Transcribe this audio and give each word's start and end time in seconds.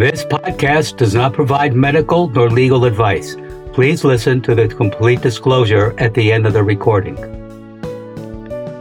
This 0.00 0.24
podcast 0.24 0.96
does 0.96 1.14
not 1.14 1.34
provide 1.34 1.74
medical 1.74 2.30
nor 2.30 2.48
legal 2.48 2.86
advice. 2.86 3.36
Please 3.74 4.02
listen 4.02 4.40
to 4.40 4.54
the 4.54 4.66
complete 4.66 5.20
disclosure 5.20 5.94
at 5.98 6.14
the 6.14 6.32
end 6.32 6.46
of 6.46 6.54
the 6.54 6.62
recording. 6.62 7.18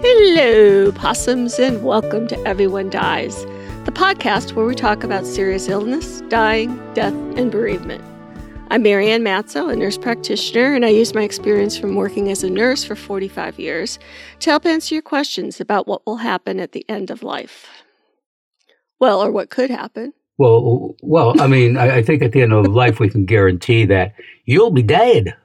Hello, 0.02 0.94
possums, 0.94 1.60
and 1.60 1.84
welcome 1.84 2.26
to 2.30 2.40
Everyone 2.48 2.90
Dies, 2.90 3.44
the 3.84 3.92
podcast 3.92 4.54
where 4.54 4.66
we 4.66 4.74
talk 4.74 5.04
about 5.04 5.26
serious 5.26 5.68
illness, 5.68 6.22
dying, 6.30 6.78
death, 6.94 7.14
and 7.36 7.52
bereavement. 7.52 8.02
I'm 8.72 8.84
Marianne 8.84 9.24
Matzo, 9.24 9.70
a 9.70 9.76
nurse 9.76 9.98
practitioner, 9.98 10.74
and 10.74 10.86
I 10.86 10.88
use 10.88 11.14
my 11.14 11.24
experience 11.24 11.78
from 11.78 11.96
working 11.96 12.32
as 12.32 12.46
a 12.46 12.50
nurse 12.50 12.86
for 12.86 12.96
45 12.96 13.60
years 13.60 14.00
to 14.40 14.52
help 14.52 14.66
answer 14.66 14.96
your 14.96 15.02
questions 15.02 15.60
about 15.60 15.86
what 15.86 16.06
will 16.06 16.16
happen 16.16 16.62
at 16.62 16.72
the 16.72 16.86
end 16.88 17.12
of 17.12 17.24
life. 17.24 17.68
Well, 19.02 19.22
or 19.22 19.34
what 19.34 19.50
could 19.50 19.70
happen. 19.70 20.14
Well, 20.40 20.96
well, 21.02 21.40
I 21.42 21.48
mean, 21.48 21.76
I, 21.76 21.98
I 21.98 22.02
think 22.02 22.24
at 22.24 22.32
the 22.32 22.42
end 22.42 22.54
of 22.54 22.66
life 22.68 23.02
we 23.02 23.10
can 23.10 23.26
guarantee 23.26 23.84
that 23.88 24.14
you'll 24.46 24.72
be 24.72 24.82
dead. 24.82 25.36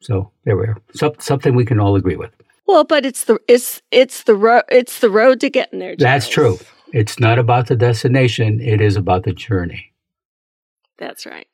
So 0.00 0.32
there 0.44 0.56
we 0.56 0.64
are. 0.64 0.78
So, 0.94 1.14
something 1.18 1.54
we 1.54 1.66
can 1.66 1.78
all 1.78 1.94
agree 1.94 2.16
with. 2.16 2.30
Well, 2.66 2.84
but 2.84 3.04
it's 3.04 3.24
the 3.24 3.38
it's 3.48 3.82
it's 3.90 4.22
the 4.22 4.34
road 4.34 4.62
it's 4.70 5.00
the 5.00 5.10
road 5.10 5.40
to 5.40 5.50
getting 5.50 5.78
there. 5.78 5.94
That's 5.96 6.26
true. 6.26 6.58
It's 6.94 7.20
not 7.20 7.38
about 7.38 7.66
the 7.66 7.76
destination; 7.76 8.62
it 8.62 8.80
is 8.80 8.96
about 8.96 9.24
the 9.24 9.32
journey. 9.32 9.92
That's 10.96 11.26
right. 11.26 11.46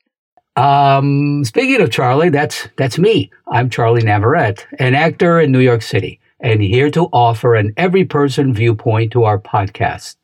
Um, 0.54 1.44
speaking 1.44 1.80
of 1.80 1.90
Charlie, 1.90 2.28
that's 2.28 2.68
that's 2.76 2.98
me. 2.98 3.32
I'm 3.48 3.68
Charlie 3.68 4.02
Navarrete, 4.02 4.64
an 4.78 4.94
actor 4.94 5.40
in 5.40 5.50
New 5.50 5.58
York 5.58 5.82
City, 5.82 6.20
and 6.40 6.62
here 6.62 6.90
to 6.90 7.08
offer 7.12 7.54
an 7.54 7.72
every 7.76 8.04
person 8.04 8.54
viewpoint 8.54 9.12
to 9.12 9.24
our 9.24 9.38
podcast. 9.38 10.16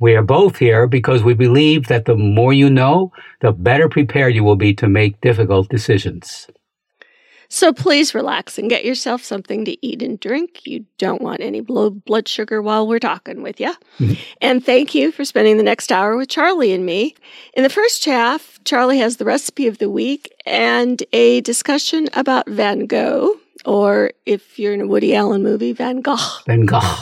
We 0.00 0.14
are 0.14 0.22
both 0.22 0.56
here 0.56 0.86
because 0.86 1.22
we 1.22 1.34
believe 1.34 1.88
that 1.88 2.04
the 2.04 2.16
more 2.16 2.52
you 2.52 2.70
know, 2.70 3.12
the 3.40 3.52
better 3.52 3.88
prepared 3.88 4.34
you 4.34 4.44
will 4.44 4.56
be 4.56 4.74
to 4.74 4.88
make 4.88 5.20
difficult 5.20 5.68
decisions. 5.68 6.48
So 7.50 7.72
please 7.72 8.14
relax 8.14 8.58
and 8.58 8.68
get 8.68 8.84
yourself 8.84 9.24
something 9.24 9.64
to 9.64 9.86
eat 9.86 10.02
and 10.02 10.20
drink. 10.20 10.60
You 10.66 10.84
don't 10.98 11.22
want 11.22 11.40
any 11.40 11.62
low 11.62 11.88
blood 11.88 12.28
sugar 12.28 12.60
while 12.60 12.86
we're 12.86 12.98
talking 12.98 13.42
with 13.42 13.58
you. 13.58 13.72
Mhm. 13.98 14.18
And 14.42 14.64
thank 14.64 14.94
you 14.94 15.10
for 15.10 15.24
spending 15.24 15.56
the 15.56 15.62
next 15.62 15.90
hour 15.90 16.16
with 16.16 16.28
Charlie 16.28 16.72
and 16.72 16.84
me. 16.84 17.14
In 17.54 17.62
the 17.62 17.70
first 17.70 18.04
half, 18.04 18.60
Charlie 18.64 18.98
has 18.98 19.16
the 19.16 19.24
recipe 19.24 19.66
of 19.66 19.78
the 19.78 19.88
week 19.88 20.30
and 20.44 21.02
a 21.14 21.40
discussion 21.40 22.08
about 22.12 22.48
Van 22.50 22.84
Gogh, 22.84 23.36
or 23.68 24.12
if 24.26 24.58
you're 24.58 24.72
in 24.72 24.80
a 24.80 24.86
Woody 24.86 25.14
Allen 25.14 25.42
movie, 25.42 25.72
Van 25.72 26.00
Gogh. 26.00 26.16
Van 26.46 26.64
Gogh. 26.64 26.96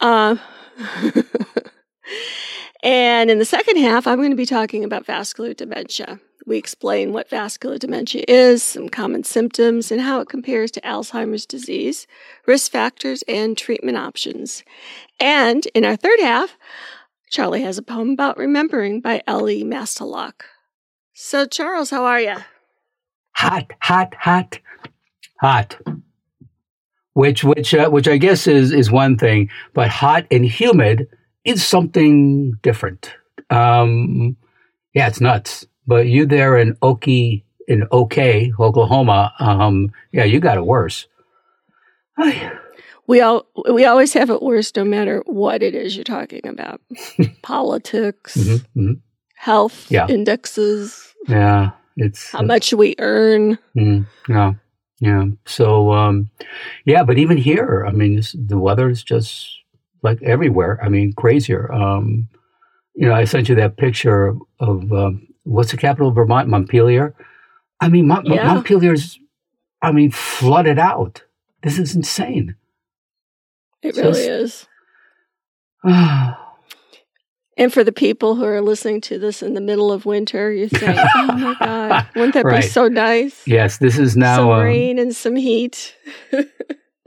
Uh, 0.00 0.36
and 2.82 3.30
in 3.30 3.38
the 3.38 3.44
second 3.44 3.78
half, 3.78 4.06
I'm 4.06 4.18
going 4.18 4.30
to 4.30 4.36
be 4.36 4.46
talking 4.46 4.84
about 4.84 5.04
vascular 5.04 5.52
dementia. 5.52 6.20
We 6.46 6.58
explain 6.58 7.12
what 7.12 7.28
vascular 7.28 7.76
dementia 7.76 8.24
is, 8.28 8.62
some 8.62 8.88
common 8.88 9.24
symptoms, 9.24 9.90
and 9.90 10.00
how 10.00 10.20
it 10.20 10.28
compares 10.28 10.70
to 10.72 10.80
Alzheimer's 10.82 11.44
disease, 11.44 12.06
risk 12.46 12.70
factors, 12.70 13.24
and 13.26 13.58
treatment 13.58 13.96
options. 13.96 14.62
And 15.18 15.66
in 15.74 15.84
our 15.84 15.96
third 15.96 16.20
half, 16.20 16.56
Charlie 17.30 17.62
has 17.62 17.78
a 17.78 17.82
poem 17.82 18.10
about 18.10 18.38
remembering 18.38 19.00
by 19.00 19.22
Ellie 19.26 19.64
Mastalock. 19.64 20.42
So, 21.14 21.46
Charles, 21.46 21.90
how 21.90 22.04
are 22.04 22.20
you? 22.20 22.36
hot, 23.36 23.70
hot, 23.80 24.14
hot, 24.18 24.58
hot. 25.40 25.76
Which, 27.16 27.42
which, 27.42 27.72
uh, 27.72 27.88
which 27.88 28.08
I 28.08 28.18
guess 28.18 28.46
is 28.46 28.72
is 28.72 28.90
one 28.90 29.16
thing, 29.16 29.48
but 29.72 29.88
hot 29.88 30.26
and 30.30 30.44
humid 30.44 31.08
is 31.46 31.64
something 31.64 32.52
different. 32.62 33.10
Um, 33.48 34.36
yeah, 34.92 35.08
it's 35.08 35.18
nuts. 35.20 35.64
But 35.86 36.08
you 36.08 36.26
there 36.26 36.58
in 36.58 36.74
Okie, 36.82 37.42
in 37.68 37.84
OK, 37.90 38.52
Oklahoma, 38.60 39.32
um, 39.38 39.92
yeah, 40.12 40.24
you 40.24 40.40
got 40.40 40.58
it 40.58 40.66
worse. 40.66 41.06
We 43.06 43.20
all 43.22 43.46
we 43.72 43.86
always 43.86 44.12
have 44.12 44.28
it 44.28 44.42
worse, 44.42 44.70
no 44.76 44.84
matter 44.84 45.22
what 45.26 45.62
it 45.62 45.74
is 45.74 45.96
you're 45.96 46.04
talking 46.04 46.46
about. 46.46 46.82
Politics, 47.42 48.36
mhm, 48.36 48.66
mhm. 48.76 49.00
health 49.36 49.90
Yeah. 49.90 50.06
indexes, 50.08 51.14
Yeah, 51.28 51.70
it's 51.96 52.30
how 52.32 52.42
much 52.42 52.74
we 52.74 52.94
earn. 52.98 53.58
Mm, 53.74 54.06
yeah, 54.28 54.54
yeah. 55.00 55.24
So, 55.44 55.92
um, 55.92 56.30
yeah, 56.84 57.02
but 57.02 57.18
even 57.18 57.36
here, 57.36 57.84
I 57.86 57.92
mean, 57.92 58.16
this, 58.16 58.34
the 58.38 58.58
weather 58.58 58.88
is 58.88 59.02
just 59.02 59.50
like 60.02 60.22
everywhere. 60.22 60.78
I 60.82 60.88
mean, 60.88 61.12
crazier. 61.12 61.72
Um, 61.72 62.28
you 62.94 63.08
know, 63.08 63.14
I 63.14 63.24
sent 63.24 63.48
you 63.48 63.54
that 63.56 63.76
picture 63.76 64.36
of 64.58 64.92
um, 64.92 65.26
what's 65.44 65.70
the 65.70 65.76
capital 65.76 66.08
of 66.08 66.14
Vermont, 66.14 66.48
Montpelier. 66.48 67.14
I 67.80 67.88
mean, 67.88 68.06
Mon- 68.06 68.24
Yeah. 68.24 68.46
Montpelier's, 68.54 69.18
I 69.82 69.92
mean, 69.92 70.10
flooded 70.10 70.78
out. 70.78 71.22
This 71.62 71.78
is 71.78 71.94
insane. 71.94 72.56
It 73.82 73.96
really 73.96 74.22
is. 74.22 74.66
And 77.58 77.72
for 77.72 77.82
the 77.82 77.92
people 77.92 78.34
who 78.34 78.44
are 78.44 78.60
listening 78.60 79.00
to 79.02 79.18
this 79.18 79.42
in 79.42 79.54
the 79.54 79.60
middle 79.62 79.90
of 79.90 80.04
winter, 80.04 80.52
you 80.52 80.68
think, 80.68 80.98
"Oh 81.14 81.26
my 81.32 81.56
God, 81.60 82.06
wouldn't 82.14 82.34
that 82.34 82.44
Right. 82.44 82.62
be 82.62 82.68
so 82.68 82.88
nice?" 82.88 83.46
yes, 83.46 83.78
this 83.78 83.98
is 83.98 84.16
now. 84.16 84.36
some 84.36 84.50
um, 84.50 84.60
rain 84.62 84.98
and 84.98 85.14
some 85.14 85.36
heat. 85.36 85.96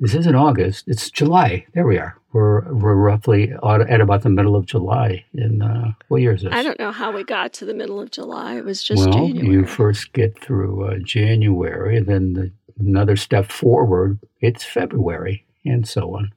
This 0.02 0.16
isn't 0.16 0.34
August. 0.36 0.86
It's 0.88 1.12
July. 1.12 1.66
There 1.74 1.86
we 1.86 1.98
are. 1.98 2.16
We're 2.32 2.74
we're 2.74 2.96
roughly 2.96 3.52
at 3.52 4.00
about 4.00 4.22
the 4.24 4.30
middle 4.30 4.56
of 4.56 4.66
July. 4.66 5.26
In 5.34 5.62
uh, 5.62 5.92
what 6.08 6.22
year 6.22 6.36
is 6.36 6.44
this? 6.44 6.54
I 6.54 6.64
don't 6.64 6.80
know 6.80 6.94
how 6.94 7.12
we 7.12 7.26
got 7.26 7.52
to 7.54 7.66
the 7.66 7.74
middle 7.74 8.00
of 8.00 8.10
July. 8.10 8.56
It 8.56 8.64
was 8.64 8.82
just 8.82 9.10
well, 9.10 9.28
January. 9.28 9.48
you 9.52 9.66
first 9.66 10.14
get 10.14 10.40
through 10.40 10.86
uh, 10.86 11.00
January, 11.04 11.98
and 11.98 12.06
then 12.08 12.32
the, 12.34 12.52
another 12.80 13.18
step 13.18 13.48
forward, 13.52 14.20
it's 14.40 14.64
February, 14.64 15.46
and 15.66 15.86
so 15.86 16.16
on. 16.16 16.32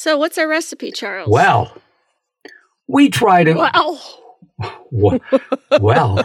So, 0.00 0.16
what's 0.16 0.38
our 0.38 0.48
recipe, 0.48 0.90
Charles? 0.90 1.28
Well, 1.28 1.76
we 2.88 3.10
try 3.10 3.44
to 3.44 3.52
Well, 4.90 5.20
well, 5.78 6.24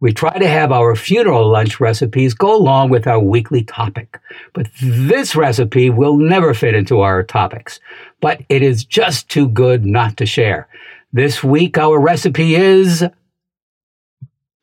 we 0.00 0.12
try 0.12 0.36
to 0.36 0.48
have 0.48 0.72
our 0.72 0.96
funeral 0.96 1.48
lunch 1.48 1.78
recipes 1.78 2.34
go 2.34 2.56
along 2.56 2.90
with 2.90 3.06
our 3.06 3.20
weekly 3.20 3.62
topic. 3.62 4.18
But 4.52 4.68
this 4.82 5.36
recipe 5.36 5.90
will 5.90 6.16
never 6.16 6.54
fit 6.54 6.74
into 6.74 7.02
our 7.02 7.22
topics. 7.22 7.78
But 8.20 8.42
it 8.48 8.62
is 8.62 8.84
just 8.84 9.28
too 9.28 9.48
good 9.48 9.86
not 9.86 10.16
to 10.16 10.26
share. 10.26 10.66
This 11.12 11.44
week, 11.44 11.78
our 11.78 12.00
recipe 12.00 12.56
is 12.56 13.04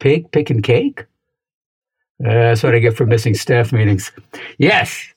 pig 0.02 0.30
picking 0.34 0.62
cake. 0.62 1.06
Uh, 2.22 2.32
that's 2.32 2.64
what 2.64 2.76
I 2.76 2.80
get 2.80 2.98
for 2.98 3.06
missing 3.06 3.34
staff 3.34 3.72
meetings. 3.72 4.12
Yes, 4.58 5.15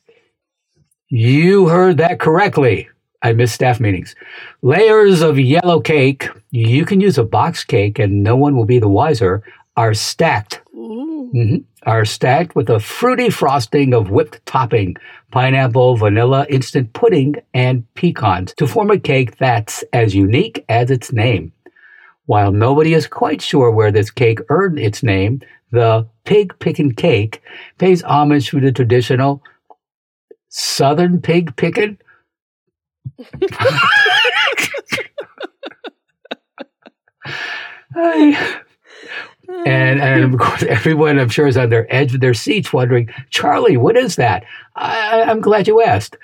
you 1.08 1.68
heard 1.68 1.96
that 1.98 2.20
correctly. 2.20 2.88
I 3.22 3.32
miss 3.32 3.52
staff 3.52 3.80
meetings. 3.80 4.14
Layers 4.62 5.22
of 5.22 5.38
yellow 5.38 5.80
cake, 5.80 6.28
you 6.50 6.84
can 6.84 7.00
use 7.00 7.18
a 7.18 7.24
box 7.24 7.64
cake 7.64 7.98
and 7.98 8.22
no 8.22 8.36
one 8.36 8.56
will 8.56 8.64
be 8.64 8.78
the 8.78 8.88
wiser, 8.88 9.42
are 9.76 9.94
stacked. 9.94 10.60
Ooh. 10.74 11.30
Mhm. 11.34 11.64
Are 11.84 12.04
stacked 12.04 12.54
with 12.54 12.70
a 12.70 12.80
fruity 12.80 13.30
frosting 13.30 13.92
of 13.94 14.10
whipped 14.10 14.44
topping, 14.46 14.96
pineapple, 15.30 15.96
vanilla, 15.96 16.46
instant 16.48 16.92
pudding, 16.92 17.36
and 17.54 17.84
pecans 17.94 18.54
to 18.54 18.66
form 18.66 18.90
a 18.90 18.98
cake 18.98 19.36
that's 19.38 19.82
as 19.92 20.14
unique 20.14 20.64
as 20.68 20.90
its 20.90 21.12
name. 21.12 21.52
While 22.26 22.52
nobody 22.52 22.94
is 22.94 23.06
quite 23.06 23.40
sure 23.40 23.70
where 23.70 23.90
this 23.90 24.10
cake 24.10 24.40
earned 24.48 24.78
its 24.78 25.02
name, 25.02 25.40
the 25.72 26.06
pig 26.24 26.52
pickin' 26.58 26.92
cake 26.94 27.42
pays 27.78 28.02
homage 28.02 28.50
to 28.50 28.60
the 28.60 28.72
traditional 28.72 29.42
Southern 30.48 31.20
pig 31.20 31.54
pickin' 31.56 31.98
Ay. 37.96 38.60
and 39.66 40.00
and 40.00 40.34
of 40.34 40.40
course 40.40 40.62
everyone 40.64 41.18
I'm 41.18 41.28
sure 41.28 41.46
is 41.46 41.56
on 41.56 41.70
their 41.70 41.92
edge 41.94 42.14
of 42.14 42.20
their 42.20 42.34
seats 42.34 42.72
wondering, 42.72 43.08
Charlie, 43.30 43.76
what 43.76 43.96
is 43.96 44.16
that? 44.16 44.44
I, 44.76 45.22
I'm 45.22 45.40
glad 45.40 45.66
you 45.66 45.82
asked. 45.82 46.16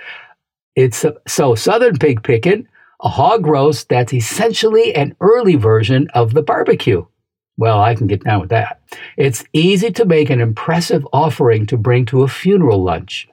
It's 0.77 1.05
a, 1.05 1.15
so 1.27 1.55
Southern 1.55 1.97
pig 1.99 2.23
picking, 2.23 2.69
a 3.03 3.09
hog 3.09 3.47
roast 3.47 3.89
that's 3.89 4.13
essentially 4.13 4.95
an 4.95 5.17
early 5.21 5.55
version 5.57 6.09
of 6.15 6.35
the 6.35 6.43
barbecue. 6.43 7.05
Well, 7.57 7.81
I 7.81 7.95
can 7.95 8.09
get 8.09 8.25
down 8.25 8.41
with 8.41 8.51
that. 8.51 8.81
It's 9.17 9.45
easy 9.53 9.93
to 9.93 10.05
make 10.05 10.29
an 10.29 10.41
impressive 10.41 11.07
offering 11.13 11.67
to 11.67 11.77
bring 11.77 12.05
to 12.07 12.25
a 12.25 12.29
funeral 12.29 12.83
lunch. 12.83 13.29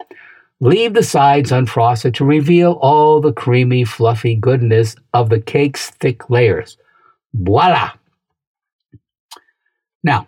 Leave 0.63 0.93
the 0.93 1.01
sides 1.03 1.51
unfrosted 1.51 2.13
to 2.13 2.23
reveal 2.23 2.73
all 2.81 3.19
the 3.19 3.33
creamy, 3.33 3.83
fluffy 3.83 4.35
goodness 4.35 4.95
of 5.13 5.29
the 5.29 5.41
cake's 5.41 5.89
thick 5.89 6.29
layers. 6.29 6.77
Voila! 7.33 7.91
Now, 10.03 10.27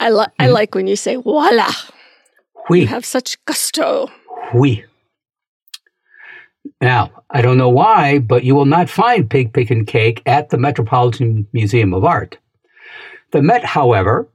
I, 0.00 0.10
li- 0.10 0.24
I 0.38 0.46
Mhm. 0.48 0.52
like 0.52 0.74
when 0.74 0.86
you 0.86 0.96
say 0.96 1.16
voila. 1.16 1.70
we 2.70 2.86
have 2.86 3.04
such 3.04 3.42
gusto. 3.44 4.08
Oui. 4.54 4.84
Now, 6.80 7.10
I 7.30 7.40
don't 7.42 7.56
know 7.58 7.68
why, 7.70 8.18
but 8.18 8.44
you 8.44 8.54
will 8.54 8.66
not 8.66 8.88
find 8.90 9.28
Pig 9.28 9.52
Pickin' 9.52 9.84
Cake 9.86 10.22
at 10.26 10.50
the 10.50 10.58
Metropolitan 10.58 11.46
Museum 11.52 11.92
of 11.94 12.04
Art. 12.04 12.38
The 13.32 13.42
Met, 13.42 13.64
however, 13.64 14.28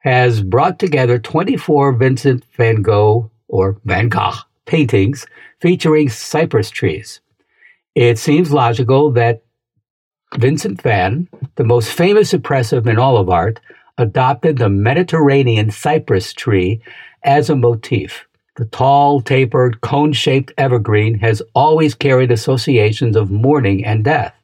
has 0.00 0.42
brought 0.42 0.78
together 0.78 1.18
24 1.18 1.92
Vincent 1.92 2.44
van 2.56 2.82
Gogh 2.82 3.30
or 3.48 3.78
Van 3.84 4.08
Gogh 4.08 4.34
paintings 4.68 5.26
featuring 5.60 6.08
cypress 6.08 6.70
trees. 6.70 7.20
It 7.96 8.18
seems 8.18 8.52
logical 8.52 9.10
that 9.12 9.42
Vincent 10.36 10.80
van, 10.82 11.28
the 11.56 11.64
most 11.64 11.90
famous 11.90 12.32
impressive 12.32 12.86
in 12.86 12.98
all 12.98 13.16
of 13.16 13.28
art, 13.30 13.58
adopted 13.96 14.58
the 14.58 14.68
Mediterranean 14.68 15.70
cypress 15.70 16.32
tree 16.32 16.80
as 17.24 17.50
a 17.50 17.56
motif. 17.56 18.28
The 18.56 18.66
tall, 18.66 19.20
tapered, 19.20 19.80
cone 19.80 20.12
shaped 20.12 20.52
evergreen 20.58 21.18
has 21.20 21.42
always 21.54 21.94
carried 21.94 22.30
associations 22.30 23.16
of 23.16 23.30
mourning 23.30 23.84
and 23.84 24.04
death. 24.04 24.34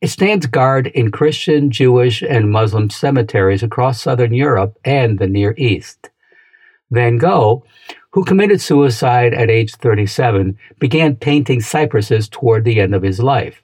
It 0.00 0.08
stands 0.08 0.46
guard 0.46 0.88
in 0.88 1.10
Christian, 1.10 1.70
Jewish, 1.70 2.20
and 2.20 2.50
Muslim 2.50 2.90
cemeteries 2.90 3.62
across 3.62 4.02
southern 4.02 4.34
Europe 4.34 4.76
and 4.84 5.18
the 5.18 5.26
Near 5.26 5.54
East. 5.56 6.10
Van 6.94 7.18
Gogh, 7.18 7.64
who 8.10 8.24
committed 8.24 8.60
suicide 8.60 9.34
at 9.34 9.50
age 9.50 9.74
37, 9.74 10.56
began 10.78 11.16
painting 11.16 11.60
cypresses 11.60 12.28
toward 12.28 12.64
the 12.64 12.80
end 12.80 12.94
of 12.94 13.02
his 13.02 13.20
life. 13.20 13.62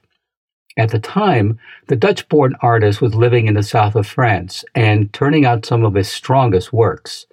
At 0.77 0.91
the 0.91 0.99
time, 0.99 1.59
the 1.87 1.95
Dutch 1.95 2.27
born 2.29 2.55
artist 2.61 3.01
was 3.01 3.15
living 3.15 3.47
in 3.47 3.55
the 3.55 3.63
south 3.63 3.95
of 3.95 4.07
France 4.07 4.63
and 4.75 5.11
turning 5.13 5.45
out 5.45 5.65
some 5.65 5.83
of 5.83 5.95
his 5.95 6.09
strongest 6.09 6.71
works. 6.71 7.25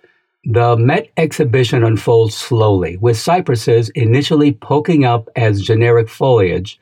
The 0.44 0.76
Met 0.76 1.10
exhibition 1.16 1.84
unfolds 1.84 2.34
slowly, 2.36 2.96
with 2.96 3.18
cypresses 3.18 3.90
initially 3.90 4.52
poking 4.52 5.04
up 5.04 5.28
as 5.36 5.62
generic 5.62 6.08
foliage 6.08 6.80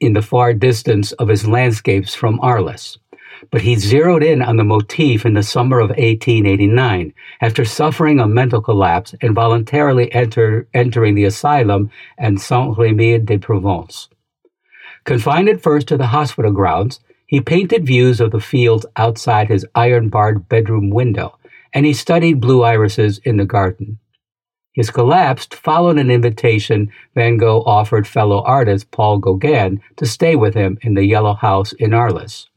in 0.00 0.14
the 0.14 0.22
far 0.22 0.52
distance 0.52 1.12
of 1.12 1.28
his 1.28 1.46
landscapes 1.46 2.14
from 2.14 2.40
Arles. 2.40 2.98
But 3.50 3.62
he 3.62 3.74
zeroed 3.76 4.22
in 4.22 4.40
on 4.40 4.56
the 4.56 4.64
motif 4.64 5.26
in 5.26 5.34
the 5.34 5.42
summer 5.42 5.80
of 5.80 5.90
1889 5.90 7.12
after 7.40 7.64
suffering 7.64 8.20
a 8.20 8.26
mental 8.26 8.62
collapse 8.62 9.14
and 9.20 9.34
voluntarily 9.34 10.12
enter, 10.12 10.68
entering 10.72 11.14
the 11.14 11.24
asylum 11.24 11.90
and 12.16 12.40
Saint-Rémy 12.40 13.24
de 13.24 13.38
Provence. 13.38 14.08
Confined 15.04 15.48
at 15.48 15.60
first 15.60 15.88
to 15.88 15.96
the 15.96 16.08
hospital 16.08 16.52
grounds, 16.52 17.00
he 17.26 17.40
painted 17.40 17.86
views 17.86 18.20
of 18.20 18.30
the 18.30 18.40
fields 18.40 18.86
outside 18.96 19.48
his 19.48 19.66
iron 19.74 20.08
barred 20.08 20.48
bedroom 20.48 20.90
window 20.90 21.38
and 21.72 21.86
he 21.86 21.92
studied 21.92 22.40
blue 22.40 22.62
irises 22.62 23.18
in 23.24 23.36
the 23.36 23.44
garden. 23.44 23.98
His 24.72 24.90
collapse 24.90 25.46
followed 25.46 25.98
an 25.98 26.10
invitation 26.10 26.92
Van 27.14 27.36
Gogh 27.36 27.62
offered 27.66 28.06
fellow 28.06 28.42
artist 28.42 28.90
Paul 28.90 29.18
Gauguin 29.18 29.82
to 29.96 30.06
stay 30.06 30.34
with 30.34 30.54
him 30.54 30.78
in 30.82 30.94
the 30.94 31.04
Yellow 31.04 31.34
House 31.34 31.72
in 31.74 31.92
Arles. 31.92 32.48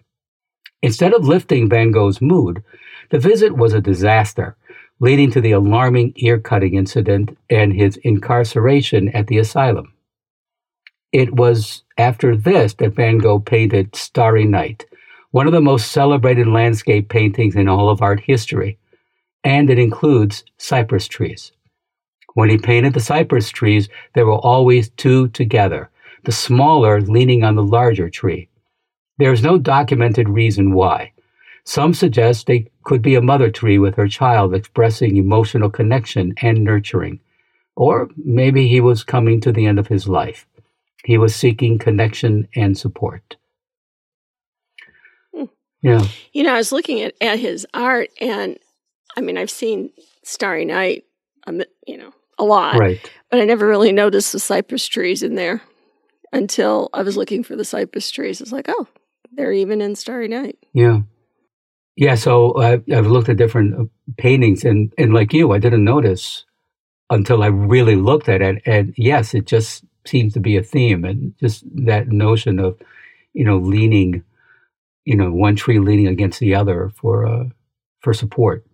Instead 0.85 1.13
of 1.15 1.27
lifting 1.27 1.67
Van 1.67 1.89
Gogh's 1.89 2.21
mood, 2.21 2.63
the 3.09 3.17
visit 3.17 3.57
was 3.57 3.73
a 3.73 3.81
disaster, 3.81 4.55
leading 4.99 5.31
to 5.31 5.41
the 5.41 5.51
alarming 5.51 6.13
ear 6.17 6.37
cutting 6.37 6.75
incident 6.75 7.35
and 7.49 7.73
his 7.73 7.97
incarceration 8.03 9.09
at 9.09 9.25
the 9.25 9.39
asylum. 9.39 9.91
It 11.11 11.33
was 11.33 11.81
after 11.97 12.37
this 12.37 12.75
that 12.75 12.93
Van 12.93 13.17
Gogh 13.17 13.39
painted 13.39 13.95
Starry 13.95 14.45
Night, 14.45 14.85
one 15.31 15.47
of 15.47 15.53
the 15.53 15.59
most 15.59 15.91
celebrated 15.91 16.45
landscape 16.45 17.09
paintings 17.09 17.55
in 17.55 17.67
all 17.67 17.89
of 17.89 18.03
art 18.03 18.19
history, 18.19 18.77
and 19.43 19.71
it 19.71 19.79
includes 19.79 20.43
cypress 20.59 21.07
trees. 21.07 21.51
When 22.35 22.51
he 22.51 22.59
painted 22.59 22.93
the 22.93 22.99
cypress 22.99 23.49
trees, 23.49 23.89
there 24.13 24.27
were 24.27 24.37
always 24.37 24.89
two 24.89 25.29
together, 25.29 25.89
the 26.25 26.31
smaller 26.31 27.01
leaning 27.01 27.43
on 27.43 27.55
the 27.55 27.63
larger 27.63 28.07
tree. 28.07 28.49
There 29.17 29.31
is 29.31 29.43
no 29.43 29.57
documented 29.57 30.27
reason 30.29 30.73
why. 30.73 31.11
Some 31.63 31.93
suggest 31.93 32.45
they 32.47 32.69
could 32.83 33.01
be 33.01 33.15
a 33.15 33.21
mother 33.21 33.49
tree 33.49 33.79
with 33.79 33.95
her 33.95 34.07
child 34.07 34.53
expressing 34.53 35.17
emotional 35.17 35.69
connection 35.69 36.33
and 36.41 36.63
nurturing. 36.63 37.19
Or 37.75 38.09
maybe 38.17 38.67
he 38.67 38.81
was 38.81 39.03
coming 39.03 39.41
to 39.41 39.51
the 39.51 39.65
end 39.65 39.79
of 39.79 39.87
his 39.87 40.07
life. 40.07 40.45
He 41.03 41.17
was 41.17 41.35
seeking 41.35 41.77
connection 41.79 42.47
and 42.55 42.77
support. 42.77 43.35
Hmm. 45.33 45.45
Yeah. 45.81 46.05
You 46.33 46.43
know, 46.43 46.53
I 46.53 46.57
was 46.57 46.71
looking 46.71 47.01
at, 47.01 47.13
at 47.21 47.39
his 47.39 47.65
art, 47.73 48.09
and 48.21 48.57
I 49.17 49.21
mean, 49.21 49.37
I've 49.37 49.49
seen 49.49 49.91
Starry 50.23 50.65
Night, 50.65 51.05
um, 51.47 51.61
you 51.87 51.97
know, 51.97 52.13
a 52.37 52.43
lot, 52.43 52.77
Right. 52.77 52.99
but 53.31 53.39
I 53.39 53.45
never 53.45 53.67
really 53.67 53.91
noticed 53.91 54.31
the 54.33 54.39
cypress 54.39 54.85
trees 54.87 55.23
in 55.23 55.35
there 55.35 55.61
until 56.33 56.89
I 56.93 57.01
was 57.01 57.15
looking 57.17 57.43
for 57.43 57.55
the 57.55 57.65
cypress 57.65 58.11
trees. 58.11 58.41
It's 58.41 58.51
like, 58.51 58.65
oh, 58.67 58.87
they're 59.35 59.51
even 59.51 59.81
in 59.81 59.95
Starry 59.95 60.27
Night. 60.27 60.57
Yeah. 60.73 61.01
Yeah. 61.95 62.15
So 62.15 62.51
uh, 62.53 62.77
I've 62.93 63.07
looked 63.07 63.29
at 63.29 63.37
different 63.37 63.79
uh, 63.79 63.85
paintings, 64.17 64.63
and, 64.63 64.93
and 64.97 65.13
like 65.13 65.33
you, 65.33 65.51
I 65.51 65.59
didn't 65.59 65.83
notice 65.83 66.45
until 67.09 67.43
I 67.43 67.47
really 67.47 67.95
looked 67.95 68.29
at 68.29 68.41
it. 68.41 68.61
And 68.65 68.93
yes, 68.97 69.33
it 69.33 69.45
just 69.45 69.83
seems 70.05 70.33
to 70.33 70.39
be 70.39 70.57
a 70.57 70.63
theme, 70.63 71.03
and 71.05 71.33
just 71.39 71.63
that 71.85 72.09
notion 72.09 72.59
of, 72.59 72.77
you 73.33 73.45
know, 73.45 73.57
leaning, 73.57 74.23
you 75.05 75.15
know, 75.15 75.31
one 75.31 75.55
tree 75.55 75.79
leaning 75.79 76.07
against 76.07 76.39
the 76.39 76.55
other 76.55 76.91
for 76.95 77.25
uh, 77.25 77.45
for 78.01 78.13
support. 78.13 78.65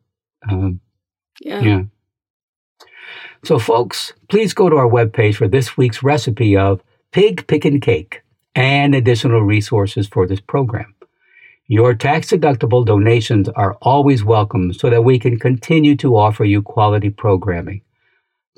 Um, 0.49 0.81
Yeah. 1.39 1.61
yeah. 1.61 1.81
So, 3.43 3.57
folks, 3.57 4.13
please 4.29 4.53
go 4.53 4.69
to 4.69 4.75
our 4.75 4.89
webpage 4.89 5.35
for 5.35 5.47
this 5.47 5.75
week's 5.75 6.03
recipe 6.03 6.55
of 6.55 6.81
pig 7.11 7.47
pickin' 7.47 7.79
cake 7.79 8.21
and 8.55 8.95
additional 8.95 9.41
resources 9.41 10.07
for 10.07 10.27
this 10.27 10.41
program. 10.41 10.93
Your 11.67 11.93
tax 11.93 12.31
deductible 12.31 12.85
donations 12.85 13.47
are 13.49 13.77
always 13.81 14.23
welcome 14.25 14.73
so 14.73 14.89
that 14.89 15.03
we 15.03 15.17
can 15.17 15.39
continue 15.39 15.95
to 15.97 16.17
offer 16.17 16.43
you 16.43 16.61
quality 16.61 17.09
programming. 17.09 17.81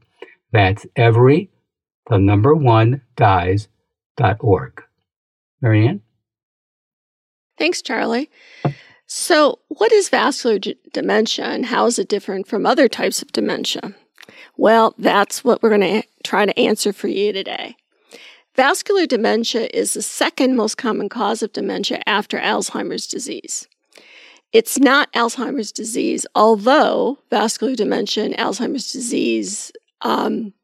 That's 0.53 0.87
every, 0.95 1.51
the 2.09 2.19
number 2.19 2.55
one, 2.55 3.03
dies.org. 3.17 4.83
Marianne? 5.61 6.03
Thanks, 7.59 7.83
Charlie. 7.83 8.31
So, 9.15 9.59
what 9.69 9.93
is 9.93 10.09
vascular 10.09 10.59
d- 10.59 10.79
dementia 10.91 11.45
and 11.45 11.67
how 11.67 11.85
is 11.85 11.99
it 11.99 12.09
different 12.09 12.49
from 12.49 12.65
other 12.65 12.89
types 12.89 13.21
of 13.21 13.31
dementia? 13.31 13.95
Well, 14.57 14.95
that's 14.97 15.45
what 15.45 15.63
we're 15.63 15.77
going 15.77 16.01
to 16.01 16.09
try 16.25 16.47
to 16.47 16.59
answer 16.59 16.95
for 16.95 17.09
you 17.09 17.31
today. 17.31 17.77
Vascular 18.57 19.05
dementia 19.05 19.69
is 19.75 19.93
the 19.93 20.01
second 20.01 20.57
most 20.57 20.79
common 20.79 21.11
cause 21.11 21.43
of 21.43 21.53
dementia 21.53 22.03
after 22.07 22.39
Alzheimer's 22.39 23.07
disease. 23.07 23.69
It's 24.51 24.79
not 24.79 25.13
Alzheimer's 25.13 25.73
disease, 25.73 26.25
although 26.35 27.19
vascular 27.29 27.75
dementia 27.75 28.25
and 28.25 28.35
Alzheimer's 28.39 28.91
disease 28.93 29.73
um, 30.01 30.55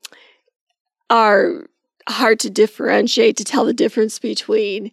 are 1.10 1.68
hard 2.08 2.40
to 2.40 2.48
differentiate, 2.48 3.36
to 3.36 3.44
tell 3.44 3.66
the 3.66 3.74
difference 3.74 4.18
between. 4.18 4.90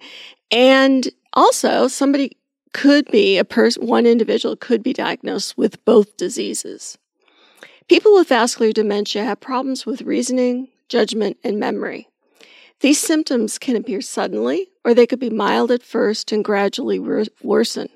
And 0.52 1.08
also, 1.32 1.88
somebody 1.88 2.36
could 2.76 3.10
be 3.10 3.38
a 3.38 3.46
person, 3.46 3.88
one 3.88 4.06
individual 4.06 4.58
could 4.58 4.84
be 4.84 4.92
diagnosed 4.92 5.58
with 5.58 5.84
both 5.86 6.18
diseases. 6.18 6.98
People 7.88 8.14
with 8.14 8.28
vascular 8.28 8.74
dementia 8.74 9.24
have 9.24 9.40
problems 9.40 9.86
with 9.86 10.02
reasoning, 10.02 10.68
judgment, 10.90 11.38
and 11.42 11.58
memory. 11.58 12.10
These 12.82 13.00
symptoms 13.00 13.58
can 13.58 13.78
appear 13.78 14.02
suddenly, 14.02 14.72
or 14.84 14.94
they 14.94 15.08
could 15.08 15.22
be 15.22 15.30
mild 15.30 15.72
at 15.72 15.84
first 15.84 16.34
and 16.34 16.44
gradually 16.44 17.00
wor- 17.00 17.24
worsen. 17.42 17.88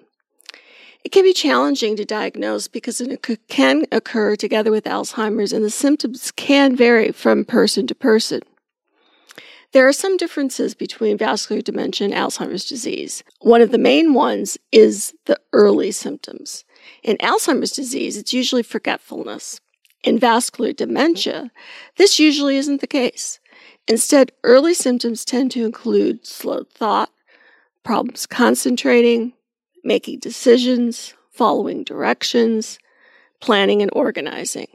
It 1.04 1.12
can 1.12 1.24
be 1.24 1.34
challenging 1.34 1.98
to 1.98 2.06
diagnose 2.06 2.70
because 2.70 3.02
it 3.02 3.28
can 3.50 3.86
occur 3.92 4.38
together 4.38 4.72
with 4.72 4.86
Alzheimer's, 4.86 5.52
and 5.52 5.66
the 5.66 5.70
symptoms 5.70 6.32
can 6.32 6.74
vary 6.74 7.12
from 7.12 7.44
person 7.44 7.86
to 7.88 7.96
person. 7.96 8.40
There 9.72 9.88
are 9.88 9.94
some 9.94 10.18
differences 10.18 10.74
between 10.74 11.18
vascular 11.18 11.62
dementia 11.62 12.06
and 12.06 12.14
Alzheimer's 12.14 12.66
disease. 12.66 13.24
One 13.42 13.62
of 13.62 13.70
the 13.72 13.78
main 13.78 14.16
ones 14.16 14.58
is 14.72 15.14
the 15.26 15.40
early 15.54 15.92
symptoms. 15.92 16.66
In 17.04 17.18
Alzheimer's 17.18 17.72
disease, 17.72 18.18
it's 18.18 18.34
usually 18.34 18.64
forgetfulness. 18.64 19.62
In 20.04 20.18
vascular 20.18 20.74
dementia, 20.74 21.52
this 21.98 22.18
usually 22.20 22.58
isn't 22.58 22.82
the 22.82 22.88
case. 22.88 23.40
Instead, 23.88 24.32
early 24.44 24.74
symptoms 24.74 25.24
tend 25.24 25.52
to 25.52 25.66
include 25.66 26.26
slowed 26.26 26.72
thought, 26.72 27.12
problems 27.84 28.26
concentrating, 28.26 29.34
making 29.84 30.20
decisions, 30.20 31.14
following 31.32 31.84
directions, 31.84 32.80
planning, 33.40 33.82
and 33.84 33.92
organizing. 33.94 34.68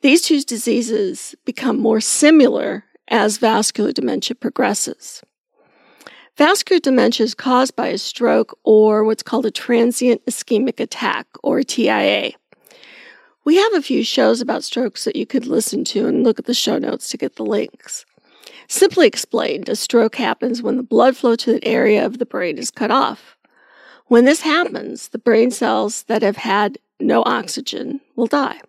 These 0.00 0.22
two 0.22 0.40
diseases 0.40 1.34
become 1.44 1.78
more 1.78 2.00
similar 2.00 2.84
as 3.08 3.38
vascular 3.38 3.92
dementia 3.92 4.34
progresses. 4.34 5.22
Vascular 6.36 6.78
dementia 6.78 7.24
is 7.24 7.34
caused 7.34 7.74
by 7.74 7.88
a 7.88 7.98
stroke 7.98 8.56
or 8.62 9.02
what's 9.02 9.22
called 9.22 9.44
a 9.44 9.50
transient 9.50 10.24
ischemic 10.26 10.78
attack 10.78 11.26
or 11.42 11.62
TIA. 11.62 12.32
We 13.44 13.56
have 13.56 13.74
a 13.74 13.82
few 13.82 14.04
shows 14.04 14.40
about 14.40 14.62
strokes 14.62 15.04
that 15.04 15.16
you 15.16 15.26
could 15.26 15.46
listen 15.46 15.82
to 15.86 16.06
and 16.06 16.22
look 16.22 16.38
at 16.38 16.44
the 16.44 16.54
show 16.54 16.78
notes 16.78 17.08
to 17.08 17.16
get 17.16 17.36
the 17.36 17.44
links. 17.44 18.04
Simply 18.68 19.06
explained, 19.06 19.68
a 19.68 19.74
stroke 19.74 20.16
happens 20.16 20.62
when 20.62 20.76
the 20.76 20.82
blood 20.82 21.16
flow 21.16 21.34
to 21.36 21.54
an 21.54 21.60
area 21.62 22.04
of 22.04 22.18
the 22.18 22.26
brain 22.26 22.58
is 22.58 22.70
cut 22.70 22.90
off. 22.90 23.36
When 24.06 24.26
this 24.26 24.42
happens, 24.42 25.08
the 25.08 25.18
brain 25.18 25.50
cells 25.50 26.02
that 26.04 26.22
have 26.22 26.36
had 26.36 26.78
no 27.00 27.22
oxygen 27.24 28.00
will 28.16 28.26
die. 28.26 28.60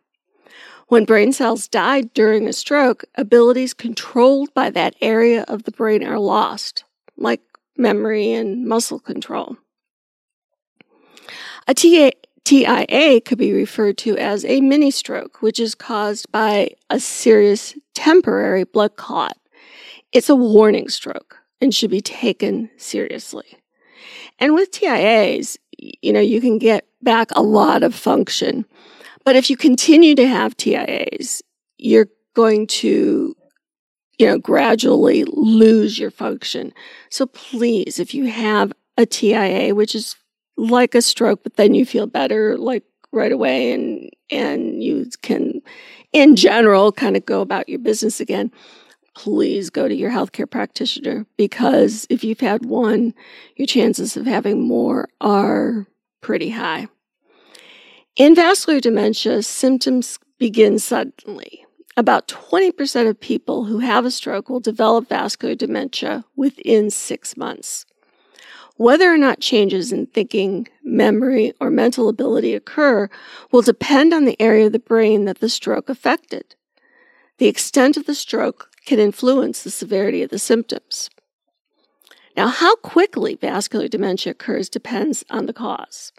When 0.90 1.06
brain 1.06 1.32
cells 1.34 1.68
die 1.68 2.02
during 2.02 2.48
a 2.48 2.54
stroke, 2.54 3.06
abilities 3.14 3.76
controlled 3.76 4.52
by 4.56 4.72
that 4.72 4.96
area 5.02 5.46
of 5.48 5.64
the 5.64 5.72
brain 5.72 6.04
are 6.04 6.18
lost, 6.18 6.84
like 7.16 7.42
memory 7.78 8.32
and 8.34 8.66
muscle 8.66 9.00
control. 9.00 9.58
A 11.68 11.76
TA, 11.76 12.10
TIA 12.44 13.22
could 13.22 13.38
be 13.38 13.54
referred 13.54 14.00
to 14.00 14.18
as 14.18 14.44
a 14.46 14.62
mini 14.62 14.90
stroke, 14.90 15.44
which 15.44 15.60
is 15.60 15.76
caused 15.76 16.32
by 16.32 16.72
a 16.90 17.00
serious 17.00 17.76
temporary 17.94 18.64
blood 18.64 18.96
clot. 18.96 19.38
It's 20.12 20.30
a 20.30 20.36
warning 20.36 20.90
stroke 20.90 21.38
and 21.62 21.72
should 21.72 21.92
be 21.92 22.02
taken 22.02 22.72
seriously. 22.78 23.60
And 24.40 24.56
with 24.56 24.72
TIAs, 24.72 25.58
you 25.78 26.12
know, 26.12 26.20
you 26.20 26.42
can 26.42 26.58
get 26.58 26.88
back 27.04 27.30
a 27.36 27.44
lot 27.44 27.84
of 27.84 27.94
function. 27.94 28.66
But 29.30 29.36
if 29.36 29.52
you 29.52 29.58
continue 29.58 30.16
to 30.16 30.28
have 30.28 30.58
TIAs, 30.58 31.44
you're 31.78 32.08
going 32.34 32.66
to, 32.66 33.36
you 34.18 34.26
know, 34.26 34.40
gradually 34.40 35.24
lose 35.24 36.00
your 36.00 36.10
function. 36.10 36.74
So 37.12 37.28
please, 37.28 38.00
if 38.00 38.16
you 38.16 38.26
have 38.26 38.74
a 38.98 39.06
TIA, 39.06 39.76
which 39.76 39.94
is 39.94 40.16
like 40.58 40.96
a 40.96 41.04
stroke, 41.04 41.44
but 41.44 41.58
then 41.58 41.76
you 41.76 41.86
feel 41.86 42.08
better 42.08 42.58
like 42.58 42.82
right 43.12 43.32
away 43.32 43.72
and 43.72 44.10
and 44.32 44.82
you 44.84 45.06
can 45.22 45.62
in 46.12 46.36
general 46.36 46.92
kind 46.92 47.16
of 47.16 47.24
go 47.24 47.42
about 47.42 47.70
your 47.70 47.78
business 47.78 48.20
again 48.20 48.52
please 49.16 49.70
go 49.70 49.88
to 49.88 49.96
your 49.96 50.12
healthcare 50.12 50.50
practitioner 50.50 51.26
because 51.38 52.06
if 52.10 52.24
you've 52.24 52.40
had 52.40 52.66
one 52.66 53.14
your 53.58 53.66
chances 53.66 54.16
of 54.16 54.26
having 54.28 54.68
more 54.68 55.08
are 55.22 55.88
pretty 56.22 56.50
high 56.50 56.88
in 58.20 58.36
vascular 58.36 58.80
dementia 58.80 59.42
symptoms 59.42 60.20
begin 60.38 60.78
suddenly 60.78 61.66
about 61.98 62.28
20% 62.28 63.10
of 63.10 63.20
people 63.20 63.66
who 63.66 63.80
have 63.80 64.06
a 64.06 64.12
stroke 64.12 64.50
will 64.50 64.60
develop 64.60 65.10
vascular 65.10 65.56
dementia 65.56 66.24
within 66.36 66.92
six 66.92 67.36
months 67.36 67.86
whether 68.80 69.14
or 69.14 69.18
not 69.18 69.42
changes 69.42 69.92
in 69.92 70.06
thinking, 70.06 70.66
memory, 70.86 71.52
or 71.60 71.70
mental 71.70 72.08
ability 72.08 72.54
occur 72.54 73.10
will 73.52 73.62
depend 73.62 74.14
on 74.14 74.24
the 74.24 74.42
area 74.42 74.68
of 74.68 74.72
the 74.72 74.80
brain 74.80 75.26
that 75.26 75.40
the 75.40 75.50
stroke 75.50 75.90
affected. 75.90 76.56
The 77.40 77.48
extent 77.48 77.98
of 77.98 78.06
the 78.06 78.16
stroke 78.16 78.70
can 78.86 78.98
influence 78.98 79.64
the 79.64 79.70
severity 79.70 80.24
of 80.24 80.30
the 80.30 80.40
symptoms. 80.40 81.10
Now, 82.38 82.48
how 82.48 82.78
quickly 82.78 83.36
vascular 83.36 83.90
dementia 83.90 84.32
occurs 84.32 84.70
depends 84.70 85.26
on 85.30 85.46
the 85.46 85.52
cause. 85.52 86.14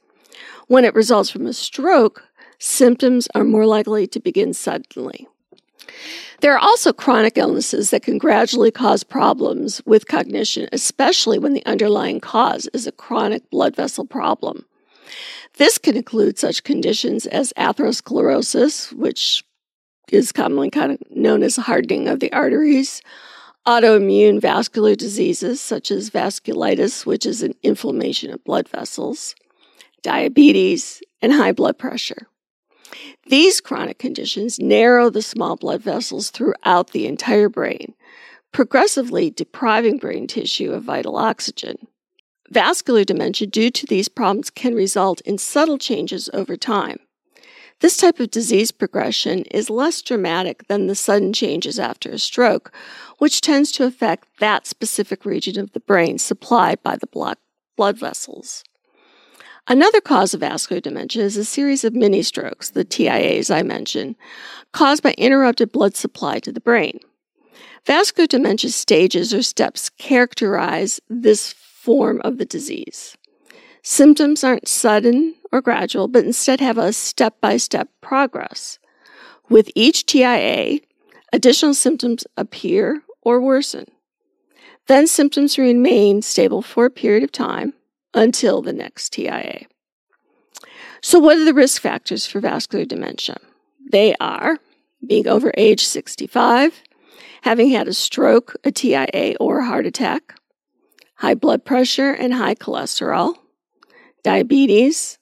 When 0.70 0.84
it 0.84 0.94
results 0.94 1.30
from 1.30 1.48
a 1.48 1.52
stroke, 1.52 2.28
symptoms 2.60 3.26
are 3.34 3.42
more 3.42 3.66
likely 3.66 4.06
to 4.06 4.20
begin 4.20 4.54
suddenly. 4.54 5.26
There 6.42 6.54
are 6.54 6.60
also 6.60 6.92
chronic 6.92 7.36
illnesses 7.36 7.90
that 7.90 8.04
can 8.04 8.18
gradually 8.18 8.70
cause 8.70 9.02
problems 9.02 9.82
with 9.84 10.06
cognition, 10.06 10.68
especially 10.70 11.40
when 11.40 11.54
the 11.54 11.66
underlying 11.66 12.20
cause 12.20 12.68
is 12.72 12.86
a 12.86 12.92
chronic 12.92 13.50
blood 13.50 13.74
vessel 13.74 14.06
problem. 14.06 14.64
This 15.56 15.76
can 15.76 15.96
include 15.96 16.38
such 16.38 16.62
conditions 16.62 17.26
as 17.26 17.52
atherosclerosis, 17.54 18.92
which 18.92 19.42
is 20.12 20.30
commonly 20.30 20.70
kind 20.70 20.92
of 20.92 21.02
known 21.10 21.42
as 21.42 21.56
hardening 21.56 22.06
of 22.06 22.20
the 22.20 22.32
arteries, 22.32 23.02
autoimmune 23.66 24.40
vascular 24.40 24.94
diseases 24.94 25.60
such 25.60 25.90
as 25.90 26.10
vasculitis, 26.10 27.04
which 27.04 27.26
is 27.26 27.42
an 27.42 27.56
inflammation 27.64 28.32
of 28.32 28.44
blood 28.44 28.68
vessels, 28.68 29.34
diabetes, 30.02 31.02
and 31.22 31.32
high 31.32 31.52
blood 31.52 31.78
pressure. 31.78 32.26
These 33.26 33.60
chronic 33.60 33.98
conditions 33.98 34.58
narrow 34.58 35.10
the 35.10 35.22
small 35.22 35.56
blood 35.56 35.82
vessels 35.82 36.30
throughout 36.30 36.90
the 36.90 37.06
entire 37.06 37.48
brain, 37.48 37.94
progressively 38.52 39.30
depriving 39.30 39.98
brain 39.98 40.26
tissue 40.26 40.72
of 40.72 40.82
vital 40.82 41.16
oxygen. 41.16 41.86
Vascular 42.48 43.04
dementia 43.04 43.46
due 43.46 43.70
to 43.70 43.86
these 43.86 44.08
problems 44.08 44.50
can 44.50 44.74
result 44.74 45.20
in 45.20 45.38
subtle 45.38 45.78
changes 45.78 46.28
over 46.32 46.56
time. 46.56 46.98
This 47.78 47.96
type 47.96 48.20
of 48.20 48.30
disease 48.30 48.72
progression 48.72 49.44
is 49.44 49.70
less 49.70 50.02
dramatic 50.02 50.66
than 50.66 50.86
the 50.86 50.94
sudden 50.94 51.32
changes 51.32 51.78
after 51.78 52.10
a 52.10 52.18
stroke, 52.18 52.72
which 53.18 53.40
tends 53.40 53.70
to 53.72 53.84
affect 53.84 54.28
that 54.40 54.66
specific 54.66 55.24
region 55.24 55.58
of 55.58 55.72
the 55.72 55.80
brain 55.80 56.18
supplied 56.18 56.82
by 56.82 56.96
the 56.96 57.06
blood 57.06 57.38
vessels. 57.98 58.64
Another 59.68 60.00
cause 60.00 60.34
of 60.34 60.40
vascular 60.40 60.80
dementia 60.80 61.22
is 61.22 61.36
a 61.36 61.44
series 61.44 61.84
of 61.84 61.94
mini 61.94 62.22
strokes, 62.22 62.70
the 62.70 62.84
TIAs 62.84 63.54
I 63.54 63.62
mentioned, 63.62 64.16
caused 64.72 65.02
by 65.02 65.14
interrupted 65.18 65.72
blood 65.72 65.94
supply 65.94 66.38
to 66.40 66.52
the 66.52 66.60
brain. 66.60 66.98
Vascular 67.86 68.26
dementia 68.26 68.70
stages 68.70 69.32
or 69.32 69.42
steps 69.42 69.90
characterize 69.90 71.00
this 71.08 71.52
form 71.52 72.20
of 72.24 72.38
the 72.38 72.44
disease. 72.44 73.16
Symptoms 73.82 74.44
aren't 74.44 74.68
sudden 74.68 75.34
or 75.52 75.62
gradual, 75.62 76.08
but 76.08 76.24
instead 76.24 76.60
have 76.60 76.78
a 76.78 76.92
step 76.92 77.40
by 77.40 77.56
step 77.56 77.88
progress. 78.00 78.78
With 79.48 79.70
each 79.74 80.06
TIA, 80.06 80.80
additional 81.32 81.74
symptoms 81.74 82.24
appear 82.36 83.02
or 83.22 83.40
worsen. 83.40 83.86
Then 84.86 85.06
symptoms 85.06 85.58
remain 85.58 86.22
stable 86.22 86.62
for 86.62 86.84
a 86.84 86.90
period 86.90 87.22
of 87.22 87.32
time, 87.32 87.72
until 88.14 88.62
the 88.62 88.72
next 88.72 89.12
TIA. 89.12 89.66
So, 91.00 91.18
what 91.18 91.38
are 91.38 91.44
the 91.44 91.54
risk 91.54 91.80
factors 91.80 92.26
for 92.26 92.40
vascular 92.40 92.84
dementia? 92.84 93.36
They 93.90 94.14
are 94.20 94.58
being 95.06 95.26
over 95.26 95.52
age 95.56 95.84
65, 95.84 96.82
having 97.42 97.70
had 97.70 97.88
a 97.88 97.94
stroke, 97.94 98.56
a 98.64 98.70
TIA, 98.70 99.36
or 99.40 99.60
a 99.60 99.66
heart 99.66 99.86
attack, 99.86 100.34
high 101.16 101.34
blood 101.34 101.64
pressure 101.64 102.12
and 102.12 102.34
high 102.34 102.54
cholesterol, 102.54 103.34
diabetes, 104.22 105.18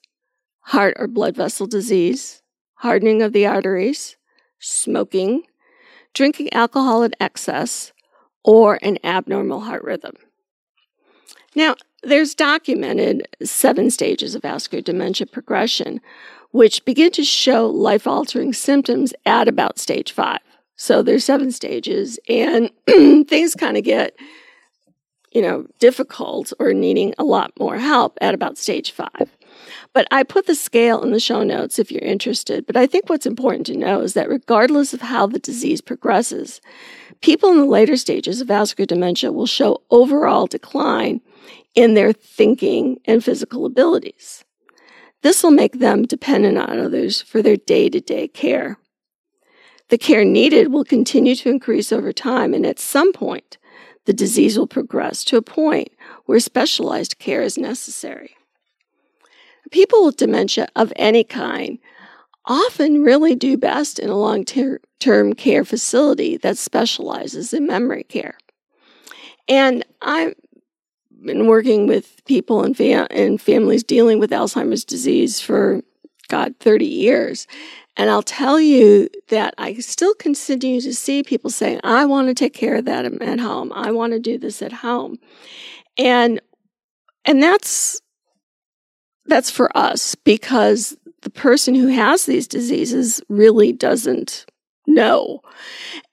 heart 0.61 0.95
or 0.99 1.07
blood 1.07 1.35
vessel 1.35 1.65
disease, 1.65 2.41
hardening 2.75 3.21
of 3.21 3.33
the 3.33 3.45
arteries, 3.45 4.17
smoking, 4.59 5.43
drinking 6.13 6.51
alcohol 6.53 7.03
in 7.03 7.11
excess, 7.19 7.93
or 8.43 8.79
an 8.81 8.97
abnormal 9.03 9.61
heart 9.61 9.83
rhythm. 9.83 10.15
Now, 11.55 11.75
there's 12.03 12.35
documented 12.35 13.27
seven 13.43 13.89
stages 13.91 14.35
of 14.35 14.43
vascular 14.43 14.81
dementia 14.81 15.27
progression, 15.27 15.99
which 16.51 16.85
begin 16.85 17.11
to 17.11 17.23
show 17.23 17.67
life 17.67 18.07
altering 18.07 18.53
symptoms 18.53 19.13
at 19.25 19.47
about 19.47 19.77
stage 19.77 20.11
five. 20.11 20.39
So 20.75 21.01
there's 21.01 21.25
seven 21.25 21.51
stages, 21.51 22.19
and 22.29 22.71
things 23.27 23.53
kind 23.53 23.75
of 23.75 23.83
get, 23.83 24.15
you 25.31 25.41
know, 25.41 25.67
difficult 25.79 26.53
or 26.57 26.73
needing 26.73 27.13
a 27.17 27.23
lot 27.23 27.51
more 27.59 27.77
help 27.77 28.17
at 28.21 28.33
about 28.33 28.57
stage 28.57 28.91
five. 28.91 29.29
But 29.93 30.07
I 30.09 30.23
put 30.23 30.45
the 30.45 30.55
scale 30.55 31.03
in 31.03 31.11
the 31.11 31.19
show 31.19 31.43
notes 31.43 31.79
if 31.79 31.91
you're 31.91 32.01
interested. 32.01 32.65
But 32.65 32.77
I 32.77 32.87
think 32.87 33.09
what's 33.09 33.25
important 33.25 33.65
to 33.67 33.77
know 33.77 34.01
is 34.01 34.13
that 34.13 34.29
regardless 34.29 34.93
of 34.93 35.01
how 35.01 35.27
the 35.27 35.39
disease 35.39 35.81
progresses, 35.81 36.61
people 37.21 37.51
in 37.51 37.57
the 37.57 37.65
later 37.65 37.97
stages 37.97 38.39
of 38.39 38.47
vascular 38.47 38.85
dementia 38.85 39.31
will 39.31 39.47
show 39.47 39.81
overall 39.91 40.47
decline 40.47 41.19
in 41.75 41.93
their 41.93 42.13
thinking 42.13 42.99
and 43.05 43.23
physical 43.23 43.65
abilities. 43.65 44.43
This 45.21 45.43
will 45.43 45.51
make 45.51 45.79
them 45.79 46.05
dependent 46.05 46.57
on 46.57 46.79
others 46.79 47.21
for 47.21 47.41
their 47.41 47.57
day 47.57 47.89
to 47.89 47.99
day 47.99 48.27
care. 48.27 48.77
The 49.89 49.97
care 49.97 50.23
needed 50.23 50.71
will 50.71 50.85
continue 50.85 51.35
to 51.35 51.49
increase 51.49 51.91
over 51.91 52.13
time, 52.13 52.53
and 52.53 52.65
at 52.65 52.79
some 52.79 53.11
point, 53.11 53.57
the 54.05 54.13
disease 54.13 54.57
will 54.57 54.67
progress 54.67 55.23
to 55.25 55.37
a 55.37 55.41
point 55.41 55.89
where 56.25 56.39
specialized 56.39 57.19
care 57.19 57.41
is 57.41 57.57
necessary. 57.57 58.35
People 59.71 60.05
with 60.05 60.17
dementia 60.17 60.67
of 60.75 60.93
any 60.95 61.23
kind 61.23 61.79
often 62.45 63.03
really 63.03 63.35
do 63.35 63.57
best 63.57 63.99
in 63.99 64.09
a 64.09 64.17
long 64.17 64.45
term 64.45 65.33
care 65.33 65.65
facility 65.65 66.37
that 66.37 66.57
specializes 66.57 67.53
in 67.53 67.67
memory 67.67 68.03
care. 68.03 68.37
And 69.47 69.85
I'm 70.01 70.33
been 71.23 71.47
working 71.47 71.87
with 71.87 72.23
people 72.25 72.63
and, 72.63 72.75
fa- 72.75 73.11
and 73.11 73.41
families 73.41 73.83
dealing 73.83 74.19
with 74.19 74.31
Alzheimer's 74.31 74.85
disease 74.85 75.39
for, 75.39 75.81
God, 76.27 76.55
30 76.59 76.85
years. 76.85 77.47
And 77.97 78.09
I'll 78.09 78.23
tell 78.23 78.59
you 78.59 79.09
that 79.27 79.53
I 79.57 79.75
still 79.75 80.13
continue 80.13 80.79
to 80.81 80.93
see 80.93 81.23
people 81.23 81.49
saying, 81.49 81.81
I 81.83 82.05
want 82.05 82.29
to 82.29 82.33
take 82.33 82.53
care 82.53 82.75
of 82.75 82.85
that 82.85 83.05
at 83.05 83.39
home. 83.39 83.73
I 83.73 83.91
want 83.91 84.13
to 84.13 84.19
do 84.19 84.37
this 84.37 84.61
at 84.61 84.71
home. 84.71 85.19
And 85.97 86.39
and 87.25 87.43
that's 87.43 88.01
that's 89.25 89.51
for 89.51 89.75
us 89.77 90.15
because 90.15 90.97
the 91.21 91.29
person 91.29 91.75
who 91.75 91.87
has 91.87 92.25
these 92.25 92.47
diseases 92.47 93.21
really 93.29 93.73
doesn't 93.73 94.45
know. 94.87 95.41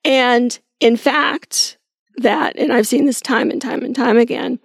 And 0.05 0.59
in 0.81 0.97
fact, 0.97 1.79
that, 2.19 2.57
and 2.57 2.73
I've 2.73 2.87
seen 2.87 3.07
this 3.07 3.21
time 3.21 3.51
and 3.51 3.61
time 3.61 3.83
and 3.83 3.95
time 3.95 4.17
again, 4.17 4.59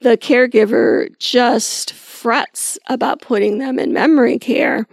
the 0.00 0.16
caregiver 0.16 1.16
just 1.18 1.92
frets 1.92 2.78
about 2.88 3.20
putting 3.20 3.58
them 3.58 3.78
in 3.78 3.92
memory 3.92 4.38
care. 4.38 4.86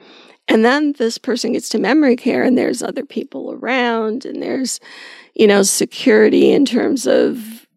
And 0.47 0.63
then 0.63 0.93
this 0.93 1.17
person 1.17 1.53
gets 1.53 1.69
to 1.69 1.79
memory 1.79 2.15
care 2.15 2.43
and 2.43 2.57
there's 2.57 2.81
other 2.81 3.05
people 3.05 3.53
around 3.53 4.25
and 4.25 4.41
there's, 4.41 4.79
you 5.35 5.45
know, 5.47 5.61
security 5.63 6.51
in 6.51 6.65
terms 6.65 7.05
of, 7.05 7.67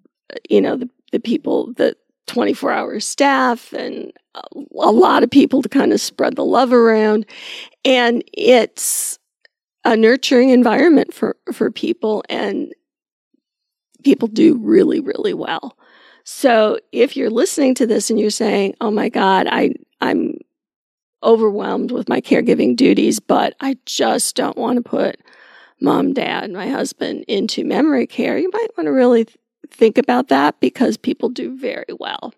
you 0.48 0.60
know, 0.60 0.76
the, 0.76 0.88
the 1.10 1.20
people 1.20 1.72
the 1.74 1.96
24 2.26 2.70
hour 2.70 3.00
staff 3.00 3.72
and 3.72 4.12
a 4.36 4.92
lot 4.92 5.24
of 5.24 5.30
people 5.30 5.62
to 5.62 5.68
kind 5.68 5.92
of 5.92 6.00
spread 6.00 6.36
the 6.36 6.44
love 6.44 6.72
around. 6.72 7.26
And 7.84 8.22
it's 8.32 9.18
a 9.84 9.96
nurturing 9.96 10.50
environment 10.50 11.12
for, 11.12 11.36
for 11.52 11.72
people 11.72 12.22
and 12.28 12.72
people 14.04 14.28
do 14.28 14.58
really, 14.58 15.00
really 15.00 15.34
well. 15.34 15.76
So 16.32 16.78
if 16.92 17.16
you're 17.16 17.28
listening 17.28 17.74
to 17.74 17.88
this 17.88 18.08
and 18.08 18.18
you're 18.18 18.30
saying, 18.30 18.76
"Oh 18.80 18.92
my 18.92 19.08
God, 19.08 19.48
I 19.50 19.74
I'm 20.00 20.38
overwhelmed 21.24 21.90
with 21.90 22.08
my 22.08 22.20
caregiving 22.20 22.76
duties, 22.76 23.18
but 23.18 23.56
I 23.60 23.76
just 23.84 24.36
don't 24.36 24.56
want 24.56 24.76
to 24.76 24.88
put 24.88 25.20
mom, 25.80 26.12
dad, 26.12 26.52
my 26.52 26.68
husband 26.68 27.24
into 27.26 27.64
memory 27.64 28.06
care," 28.06 28.38
you 28.38 28.48
might 28.52 28.68
want 28.76 28.86
to 28.86 28.92
really 28.92 29.26
think 29.70 29.98
about 29.98 30.28
that 30.28 30.60
because 30.60 30.96
people 30.96 31.30
do 31.30 31.58
very 31.58 31.92
well. 31.98 32.32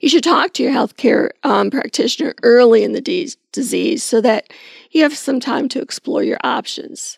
You 0.00 0.08
should 0.08 0.24
talk 0.24 0.54
to 0.54 0.62
your 0.64 0.72
healthcare 0.72 1.30
um, 1.44 1.70
practitioner 1.70 2.34
early 2.42 2.82
in 2.82 2.92
the 2.94 3.00
de- 3.00 3.30
disease 3.52 4.02
so 4.02 4.20
that 4.22 4.52
you 4.90 5.04
have 5.04 5.16
some 5.16 5.38
time 5.38 5.68
to 5.68 5.80
explore 5.80 6.24
your 6.24 6.40
options. 6.42 7.16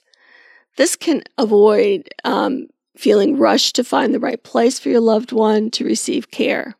This 0.76 0.94
can 0.94 1.22
avoid 1.38 2.10
um, 2.22 2.68
feeling 2.96 3.38
rushed 3.38 3.74
to 3.76 3.84
find 3.84 4.12
the 4.12 4.20
right 4.20 4.42
place 4.42 4.78
for 4.78 4.88
your 4.88 5.00
loved 5.00 5.32
one 5.32 5.70
to 5.72 5.84
receive 5.84 6.30
care. 6.30 6.74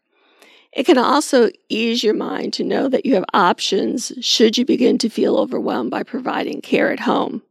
It 0.73 0.85
can 0.85 0.99
also 0.99 1.51
ease 1.69 2.05
your 2.05 2.15
mind 2.15 2.53
to 2.55 2.65
know 2.65 2.89
that 2.89 3.07
you 3.07 3.15
have 3.15 3.25
options 3.33 4.13
should 4.21 4.59
you 4.59 4.65
begin 4.65 4.99
to 4.99 5.09
feel 5.09 5.37
overwhelmed 5.37 5.91
by 5.91 6.03
providing 6.03 6.61
care 6.61 6.93
at 6.93 7.01
home. 7.01 7.43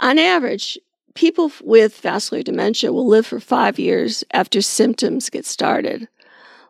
On 0.00 0.18
average, 0.18 0.78
people 1.14 1.52
with 1.62 2.00
vascular 2.00 2.42
dementia 2.42 2.92
will 2.92 3.06
live 3.06 3.26
for 3.26 3.40
five 3.40 3.78
years 3.78 4.24
after 4.32 4.60
symptoms 4.60 5.30
get 5.30 5.46
started, 5.46 6.08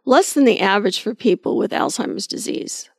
less 0.04 0.34
than 0.34 0.44
the 0.44 0.60
average 0.60 1.00
for 1.00 1.14
people 1.14 1.56
with 1.56 1.72
Alzheimer's 1.72 2.26
disease. 2.26 2.90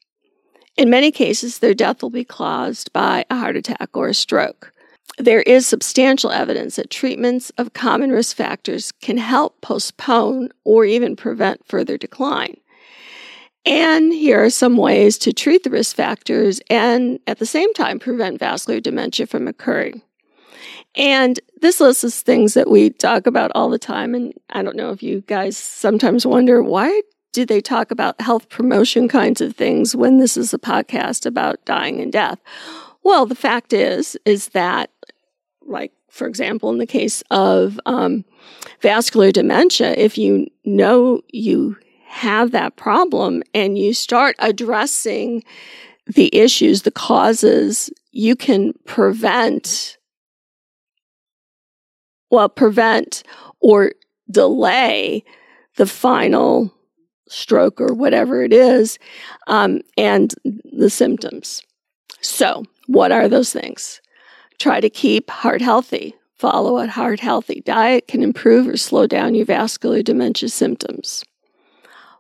In 0.76 0.90
many 0.90 1.12
cases, 1.12 1.60
their 1.60 1.74
death 1.74 2.02
will 2.02 2.10
be 2.10 2.24
caused 2.24 2.92
by 2.92 3.26
a 3.30 3.38
heart 3.38 3.56
attack 3.56 3.90
or 3.96 4.08
a 4.08 4.14
stroke 4.14 4.74
there 5.18 5.42
is 5.42 5.68
substantial 5.68 6.32
evidence 6.32 6.76
that 6.76 6.90
treatments 6.90 7.52
of 7.58 7.74
common 7.74 8.12
risk 8.12 8.36
factors 8.36 8.92
can 9.02 9.18
help 9.18 9.60
postpone 9.62 10.50
or 10.64 10.86
even 10.86 11.16
prevent 11.16 11.66
further 11.66 11.98
decline. 11.98 12.58
And 13.66 14.14
here 14.14 14.44
are 14.44 14.50
some 14.50 14.78
ways 14.78 15.18
to 15.20 15.34
treat 15.34 15.64
the 15.64 15.70
risk 15.70 15.96
factors 15.96 16.62
and 16.70 17.20
at 17.28 17.40
the 17.40 17.46
same 17.46 17.74
time 17.74 18.00
prevent 18.00 18.40
vascular 18.40 18.80
dementia 18.80 19.28
from 19.28 19.48
occurring. 19.48 20.02
And 20.96 21.40
this 21.62 21.80
list 21.80 22.04
is 22.04 22.22
things 22.22 22.54
that 22.54 22.70
we 22.70 22.92
talk 22.92 23.28
about 23.28 23.52
all 23.54 23.70
the 23.70 23.78
time. 23.78 24.16
And 24.16 24.34
I 24.52 24.64
don't 24.64 24.78
know 24.78 24.92
if 24.92 25.04
you 25.04 25.22
guys 25.22 25.58
sometimes 25.58 26.26
wonder 26.26 26.64
why 26.64 27.02
do 27.34 27.46
they 27.46 27.62
talk 27.62 27.92
about 27.92 28.20
health 28.22 28.50
promotion 28.50 29.08
kinds 29.08 29.42
of 29.42 29.56
things 29.56 29.96
when 29.96 30.18
this 30.18 30.38
is 30.38 30.54
a 30.54 30.58
podcast 30.58 31.26
about 31.26 31.64
dying 31.66 32.00
and 32.00 32.12
death? 32.12 32.40
Well, 33.04 33.26
the 33.26 33.36
fact 33.36 33.74
is, 33.74 34.18
is 34.26 34.50
that, 34.50 34.90
like, 35.68 35.92
for 36.10 36.28
example, 36.28 36.70
in 36.70 36.78
the 36.78 36.88
case 36.88 37.22
of 37.30 37.80
um, 37.86 38.26
vascular 38.82 39.32
dementia, 39.32 39.94
if 39.94 40.18
you 40.18 40.48
know 40.66 41.22
you 41.32 41.76
have 42.08 42.52
that 42.52 42.76
problem 42.78 43.44
and 43.54 43.78
you 43.78 43.94
start 43.94 44.36
addressing 44.40 45.44
the 46.08 46.34
issues, 46.36 46.84
the 46.84 46.92
causes, 46.92 47.90
you 48.12 48.36
can 48.36 48.74
prevent, 48.86 49.98
well, 52.32 52.48
prevent 52.48 53.24
or 53.60 53.92
delay 54.32 55.24
the 55.76 55.86
final 55.86 56.74
stroke 57.28 57.82
or 57.82 57.94
whatever 57.94 58.42
it 58.42 58.54
is, 58.54 58.98
um, 59.48 59.82
and 59.98 60.34
the 60.46 60.90
symptoms. 60.90 61.62
So, 62.22 62.64
what 62.88 63.12
are 63.12 63.28
those 63.28 63.52
things? 63.52 64.02
Try 64.60 64.80
to 64.80 64.90
keep 64.90 65.30
heart 65.30 65.62
healthy. 65.62 66.16
Follow 66.34 66.78
a 66.78 66.88
heart 66.88 67.20
healthy 67.20 67.62
diet 67.62 68.08
can 68.08 68.24
improve 68.24 68.68
or 68.68 68.78
slow 68.78 69.08
down 69.08 69.36
your 69.36 69.46
vascular 69.46 70.02
dementia 70.02 70.50
symptoms. 70.50 71.24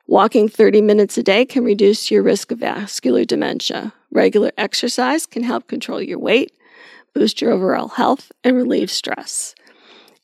Walking 0.07 0.47
30 0.47 0.81
minutes 0.81 1.17
a 1.17 1.23
day 1.23 1.45
can 1.45 1.63
reduce 1.63 2.09
your 2.09 2.23
risk 2.23 2.51
of 2.51 2.59
vascular 2.59 3.25
dementia. 3.25 3.93
Regular 4.11 4.51
exercise 4.57 5.25
can 5.25 5.43
help 5.43 5.67
control 5.67 6.01
your 6.01 6.19
weight, 6.19 6.51
boost 7.13 7.41
your 7.41 7.51
overall 7.51 7.89
health, 7.89 8.31
and 8.43 8.55
relieve 8.55 8.89
stress. 8.89 9.53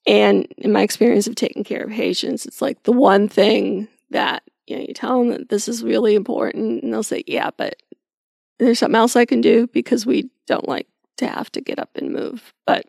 And 0.07 0.47
in 0.57 0.71
my 0.71 0.81
experience 0.81 1.27
of 1.27 1.35
taking 1.35 1.63
care 1.63 1.83
of 1.83 1.89
patients, 1.89 2.45
it's 2.45 2.61
like 2.61 2.83
the 2.83 2.91
one 2.91 3.27
thing 3.27 3.87
that 4.11 4.43
you 4.67 4.77
know 4.77 4.85
you 4.87 4.93
tell 4.93 5.19
them 5.19 5.29
that 5.29 5.49
this 5.49 5.67
is 5.67 5.83
really 5.83 6.15
important, 6.15 6.83
and 6.83 6.93
they'll 6.93 7.03
say, 7.03 7.23
"Yeah, 7.27 7.49
but 7.57 7.75
there's 8.59 8.79
something 8.79 8.95
else 8.95 9.15
I 9.15 9.25
can 9.25 9.41
do 9.41 9.67
because 9.67 10.05
we 10.05 10.29
don't 10.47 10.67
like 10.67 10.87
to 11.17 11.27
have 11.27 11.51
to 11.51 11.61
get 11.61 11.79
up 11.79 11.89
and 11.95 12.11
move. 12.11 12.53
But 12.65 12.85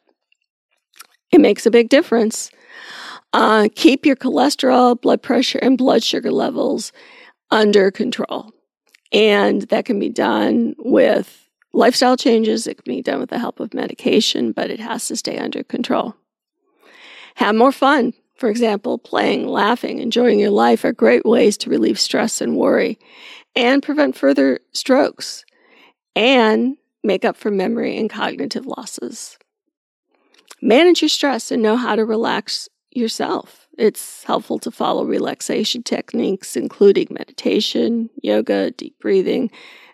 it 1.30 1.40
makes 1.40 1.66
a 1.66 1.70
big 1.70 1.88
difference. 1.88 2.50
Uh, 3.32 3.68
keep 3.74 4.06
your 4.06 4.16
cholesterol, 4.16 5.00
blood 5.00 5.22
pressure, 5.22 5.58
and 5.58 5.76
blood 5.76 6.02
sugar 6.02 6.30
levels 6.30 6.92
under 7.50 7.90
control. 7.90 8.52
And 9.12 9.62
that 9.62 9.84
can 9.84 9.98
be 9.98 10.08
done 10.08 10.74
with 10.78 11.48
lifestyle 11.72 12.16
changes, 12.16 12.66
it 12.66 12.82
can 12.82 12.94
be 12.94 13.02
done 13.02 13.18
with 13.18 13.30
the 13.30 13.38
help 13.38 13.58
of 13.58 13.74
medication, 13.74 14.52
but 14.52 14.70
it 14.70 14.80
has 14.80 15.08
to 15.08 15.16
stay 15.16 15.38
under 15.38 15.64
control. 15.64 16.14
Have 17.36 17.56
more 17.56 17.72
fun. 17.72 18.12
For 18.36 18.48
example, 18.48 18.98
playing, 18.98 19.46
laughing, 19.48 19.98
enjoying 19.98 20.38
your 20.38 20.50
life 20.50 20.84
are 20.84 20.92
great 20.92 21.24
ways 21.24 21.56
to 21.58 21.70
relieve 21.70 21.98
stress 21.98 22.40
and 22.40 22.56
worry 22.56 22.98
and 23.56 23.82
prevent 23.82 24.16
further 24.16 24.58
strokes 24.72 25.44
and 26.16 26.76
make 27.04 27.24
up 27.24 27.36
for 27.36 27.50
memory 27.50 27.96
and 27.96 28.10
cognitive 28.10 28.66
losses. 28.66 29.38
Manage 30.60 31.02
your 31.02 31.08
stress 31.08 31.50
and 31.50 31.62
know 31.62 31.76
how 31.76 31.94
to 31.94 32.04
relax 32.04 32.68
yourself. 32.90 33.66
It's 33.76 34.24
helpful 34.24 34.58
to 34.60 34.70
follow 34.70 35.04
relaxation 35.04 35.82
techniques, 35.82 36.56
including 36.56 37.08
meditation, 37.10 38.08
yoga, 38.22 38.70
deep 38.70 38.98
breathing, 39.00 39.50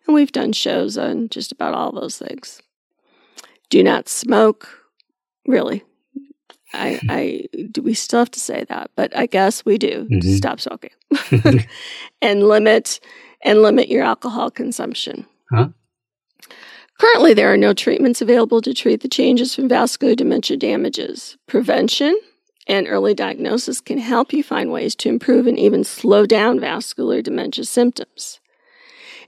and 0.07 0.15
we've 0.15 0.33
done 0.33 0.53
shows 0.53 0.99
on 0.99 1.29
just 1.29 1.53
about 1.53 1.75
all 1.75 1.93
those 1.93 2.19
things. 2.19 2.61
Do 3.69 3.83
not 3.83 4.09
smoke. 4.09 4.69
Really. 5.47 5.83
I, 6.73 7.01
I 7.09 7.49
do 7.71 7.83
we 7.83 7.95
still 7.95 8.19
have 8.21 8.31
to 8.33 8.41
say 8.41 8.65
that, 8.69 8.91
but 8.97 9.17
I 9.17 9.27
guess 9.27 9.65
we 9.65 9.79
do. 9.79 10.07
Mm-hmm. 10.11 10.35
Stop 10.35 10.61
smoking. 10.61 10.91
and 12.23 12.43
limit 12.43 13.01
and 13.43 13.63
limit 13.63 13.89
your 13.89 14.05
alcohol 14.05 14.51
consumption. 14.51 15.27
Huh? 15.51 15.69
Currently, 17.01 17.33
there 17.33 17.51
are 17.51 17.57
no 17.57 17.73
treatments 17.73 18.21
available 18.21 18.61
to 18.61 18.75
treat 18.75 19.01
the 19.01 19.09
changes 19.09 19.55
from 19.55 19.71
vascular 19.71 20.15
dementia 20.15 20.59
damages. 20.59 21.39
Prevention 21.47 22.15
and 22.67 22.87
early 22.87 23.15
diagnosis 23.15 23.81
can 23.81 23.97
help 23.97 24.35
you 24.35 24.43
find 24.43 24.71
ways 24.71 24.95
to 24.97 25.09
improve 25.09 25.47
and 25.47 25.59
even 25.59 25.83
slow 25.83 26.27
down 26.27 26.61
vascular 26.61 27.23
dementia 27.23 27.65
symptoms. 27.65 28.39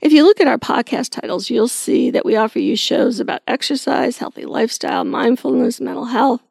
If 0.03 0.13
you 0.13 0.23
look 0.23 0.39
at 0.39 0.47
our 0.47 0.59
podcast 0.59 1.19
titles, 1.19 1.49
you'll 1.49 1.67
see 1.67 2.11
that 2.11 2.25
we 2.25 2.35
offer 2.35 2.59
you 2.59 2.75
shows 2.75 3.19
about 3.19 3.41
exercise, 3.47 4.19
healthy 4.19 4.45
lifestyle, 4.45 5.03
mindfulness, 5.03 5.81
mental 5.81 6.05
health. 6.05 6.43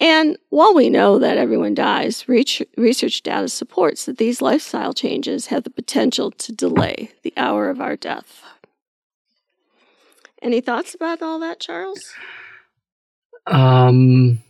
And 0.00 0.36
while 0.48 0.74
we 0.74 0.90
know 0.90 1.20
that 1.20 1.38
everyone 1.38 1.74
dies, 1.74 2.26
research 2.26 3.22
data 3.22 3.48
supports 3.48 4.06
that 4.06 4.18
these 4.18 4.42
lifestyle 4.42 4.92
changes 4.92 5.46
have 5.46 5.62
the 5.62 5.70
potential 5.70 6.32
to 6.32 6.52
delay 6.52 7.12
the 7.22 7.32
hour 7.36 7.70
of 7.70 7.80
our 7.80 7.94
death. 7.94 8.42
Any 10.42 10.60
thoughts 10.60 10.94
about 10.94 11.22
all 11.22 11.38
that, 11.40 11.60
Charles? 11.60 12.12
Um, 13.46 14.42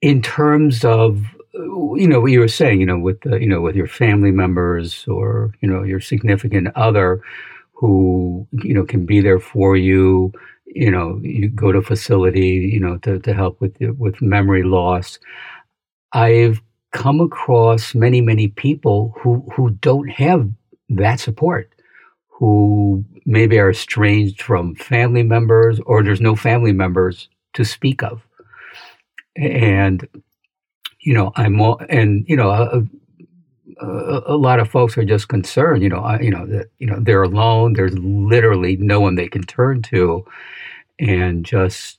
in 0.00 0.22
terms 0.22 0.84
of 0.84 1.22
you 1.52 2.06
know 2.08 2.20
what 2.20 2.30
you 2.30 2.40
were 2.40 2.48
saying, 2.48 2.80
you 2.80 2.86
know, 2.86 2.98
with 2.98 3.20
the, 3.22 3.38
you 3.40 3.46
know 3.48 3.60
with 3.60 3.76
your 3.76 3.88
family 3.88 4.30
members 4.30 5.06
or 5.08 5.52
you 5.60 5.68
know 5.68 5.82
your 5.82 6.00
significant 6.00 6.68
other 6.76 7.20
who 7.72 8.46
you 8.52 8.72
know 8.72 8.84
can 8.84 9.04
be 9.04 9.20
there 9.20 9.40
for 9.40 9.76
you. 9.76 10.32
You 10.66 10.90
know, 10.90 11.18
you 11.22 11.48
go 11.48 11.72
to 11.72 11.82
facility, 11.82 12.70
you 12.72 12.78
know, 12.78 12.98
to, 12.98 13.18
to 13.18 13.34
help 13.34 13.60
with 13.60 13.76
with 13.98 14.22
memory 14.22 14.62
loss. 14.62 15.18
I've 16.12 16.60
come 16.92 17.20
across 17.20 17.94
many, 17.94 18.20
many 18.20 18.48
people 18.48 19.14
who, 19.18 19.44
who 19.54 19.70
don't 19.70 20.08
have 20.08 20.48
that 20.88 21.20
support, 21.20 21.72
who 22.40 23.04
maybe 23.26 23.58
are 23.58 23.68
estranged 23.70 24.40
from 24.40 24.74
family 24.74 25.22
members 25.22 25.78
or 25.84 26.02
there's 26.02 26.22
no 26.22 26.34
family 26.34 26.72
members 26.72 27.28
to 27.52 27.66
speak 27.66 28.02
of. 28.02 28.22
And, 29.36 30.08
you 31.00 31.12
know, 31.12 31.32
I'm 31.36 31.60
and, 31.90 32.24
you 32.26 32.36
know, 32.36 32.50
a, 32.50 32.82
a, 33.84 34.22
a 34.26 34.36
lot 34.36 34.58
of 34.58 34.70
folks 34.70 34.96
are 34.96 35.04
just 35.04 35.28
concerned, 35.28 35.82
you 35.82 35.90
know, 35.90 36.00
I, 36.00 36.18
you 36.20 36.30
know, 36.30 36.46
that, 36.46 36.70
you 36.78 36.86
know, 36.86 36.98
they're 36.98 37.22
alone. 37.22 37.74
There's 37.74 37.96
literally 37.98 38.76
no 38.76 39.00
one 39.00 39.16
they 39.16 39.28
can 39.28 39.42
turn 39.42 39.82
to 39.82 40.24
and 40.98 41.44
just, 41.44 41.98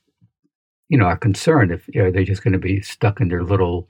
you 0.88 0.98
know, 0.98 1.04
are 1.04 1.16
concerned 1.16 1.70
if 1.70 1.88
you 1.94 2.02
know, 2.02 2.10
they're 2.10 2.24
just 2.24 2.42
going 2.42 2.52
to 2.52 2.58
be 2.58 2.80
stuck 2.82 3.20
in 3.20 3.28
their 3.28 3.44
little 3.44 3.88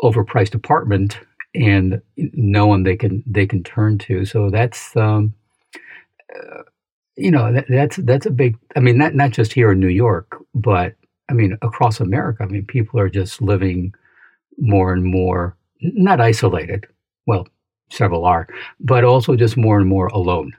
overpriced 0.00 0.54
apartment 0.54 1.18
and 1.52 2.00
no 2.16 2.68
one 2.68 2.84
they 2.84 2.96
can 2.96 3.24
they 3.26 3.46
can 3.46 3.64
turn 3.64 3.98
to. 3.98 4.24
So 4.24 4.50
that's 4.50 4.94
um, 4.96 5.34
uh, 6.36 6.62
you 7.16 7.30
know 7.30 7.52
that, 7.52 7.66
that's 7.68 7.96
that's 7.96 8.26
a 8.26 8.30
big. 8.30 8.56
I 8.76 8.80
mean, 8.80 8.98
not 8.98 9.14
not 9.14 9.30
just 9.30 9.52
here 9.52 9.72
in 9.72 9.80
New 9.80 9.88
York, 9.88 10.36
but 10.54 10.94
I 11.28 11.32
mean 11.32 11.58
across 11.62 12.00
America. 12.00 12.42
I 12.42 12.46
mean, 12.46 12.64
people 12.64 13.00
are 13.00 13.08
just 13.10 13.42
living 13.42 13.94
more 14.58 14.92
and 14.92 15.04
more 15.04 15.56
not 15.80 16.20
isolated. 16.20 16.86
Well, 17.26 17.46
several 17.90 18.24
are, 18.24 18.48
but 18.80 19.04
also 19.04 19.36
just 19.36 19.56
more 19.56 19.78
and 19.78 19.88
more 19.88 20.06
alone. 20.08 20.56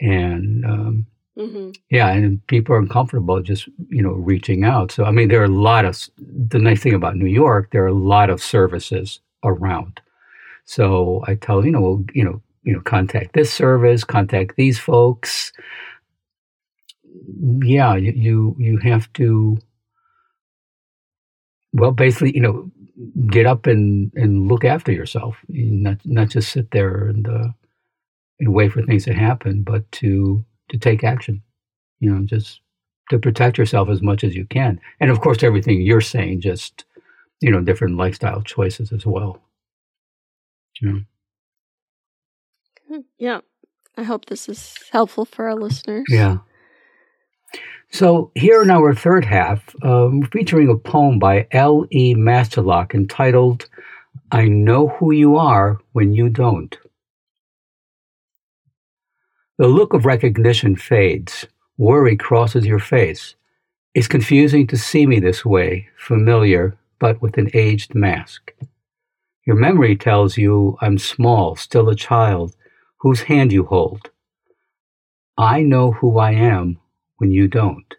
And 0.00 0.64
um, 0.64 1.06
mm-hmm. 1.38 1.70
yeah, 1.90 2.08
and 2.10 2.44
people 2.46 2.74
are 2.74 2.78
uncomfortable 2.78 3.40
just 3.42 3.68
you 3.88 4.02
know 4.02 4.12
reaching 4.12 4.64
out. 4.64 4.92
So 4.92 5.04
I 5.04 5.10
mean, 5.10 5.28
there 5.28 5.40
are 5.40 5.44
a 5.44 5.48
lot 5.48 5.84
of 5.84 6.08
the 6.18 6.58
nice 6.58 6.82
thing 6.82 6.94
about 6.94 7.16
New 7.16 7.26
York. 7.26 7.70
There 7.70 7.84
are 7.84 7.88
a 7.88 7.92
lot 7.92 8.30
of 8.30 8.42
services 8.42 9.20
around. 9.44 10.00
So 10.64 11.22
I 11.26 11.34
tell 11.34 11.64
you 11.64 11.72
know 11.72 12.04
you 12.12 12.24
know 12.24 12.42
you 12.64 12.72
know 12.72 12.80
contact 12.80 13.34
this 13.34 13.52
service, 13.52 14.04
contact 14.04 14.56
these 14.56 14.78
folks. 14.78 15.52
Yeah, 17.62 17.96
you 17.96 18.12
you, 18.12 18.56
you 18.58 18.78
have 18.78 19.12
to. 19.14 19.58
Well, 21.72 21.90
basically, 21.92 22.34
you 22.34 22.40
know, 22.40 22.70
get 23.28 23.46
up 23.46 23.66
and, 23.66 24.12
and 24.14 24.48
look 24.48 24.64
after 24.64 24.92
yourself, 24.92 25.36
not 25.48 25.98
not 26.04 26.28
just 26.28 26.52
sit 26.52 26.70
there 26.70 27.08
and 27.08 27.28
uh, 27.28 27.48
and 28.40 28.54
wait 28.54 28.72
for 28.72 28.82
things 28.82 29.04
to 29.04 29.14
happen, 29.14 29.62
but 29.62 29.90
to 29.92 30.44
to 30.70 30.78
take 30.78 31.04
action. 31.04 31.42
You 32.00 32.10
know, 32.14 32.26
just 32.26 32.60
to 33.10 33.18
protect 33.18 33.58
yourself 33.58 33.88
as 33.88 34.02
much 34.02 34.24
as 34.24 34.34
you 34.36 34.46
can, 34.46 34.80
and 35.00 35.10
of 35.10 35.20
course, 35.20 35.42
everything 35.42 35.82
you're 35.82 36.00
saying, 36.00 36.40
just 36.40 36.84
you 37.40 37.50
know, 37.50 37.60
different 37.60 37.96
lifestyle 37.96 38.42
choices 38.42 38.92
as 38.92 39.06
well. 39.06 39.40
Yeah. 40.80 41.00
Yeah. 43.18 43.40
I 43.96 44.02
hope 44.02 44.26
this 44.26 44.48
is 44.48 44.74
helpful 44.90 45.24
for 45.24 45.46
our 45.46 45.54
listeners. 45.54 46.04
Yeah. 46.08 46.38
So, 47.90 48.32
here 48.34 48.60
in 48.60 48.70
our 48.70 48.92
third 48.92 49.24
half, 49.24 49.72
um, 49.84 50.22
featuring 50.32 50.68
a 50.68 50.76
poem 50.76 51.20
by 51.20 51.46
L. 51.52 51.86
E. 51.90 52.14
Masterlock 52.16 52.92
entitled, 52.92 53.68
I 54.32 54.48
Know 54.48 54.88
Who 54.88 55.12
You 55.12 55.36
Are 55.36 55.78
When 55.92 56.12
You 56.12 56.28
Don't. 56.28 56.76
The 59.58 59.68
look 59.68 59.94
of 59.94 60.04
recognition 60.04 60.74
fades, 60.74 61.46
worry 61.78 62.16
crosses 62.16 62.66
your 62.66 62.80
face. 62.80 63.36
It's 63.94 64.08
confusing 64.08 64.66
to 64.66 64.76
see 64.76 65.06
me 65.06 65.20
this 65.20 65.44
way, 65.44 65.88
familiar, 65.96 66.76
but 66.98 67.22
with 67.22 67.38
an 67.38 67.48
aged 67.54 67.94
mask. 67.94 68.52
Your 69.46 69.54
memory 69.54 69.94
tells 69.94 70.36
you 70.36 70.76
I'm 70.80 70.98
small, 70.98 71.54
still 71.54 71.88
a 71.88 71.94
child, 71.94 72.56
whose 73.04 73.24
hand 73.24 73.52
you 73.52 73.66
hold. 73.66 74.08
I 75.36 75.60
know 75.60 75.92
who 75.92 76.16
I 76.16 76.30
am 76.32 76.78
when 77.18 77.30
you 77.30 77.48
don't. 77.48 77.94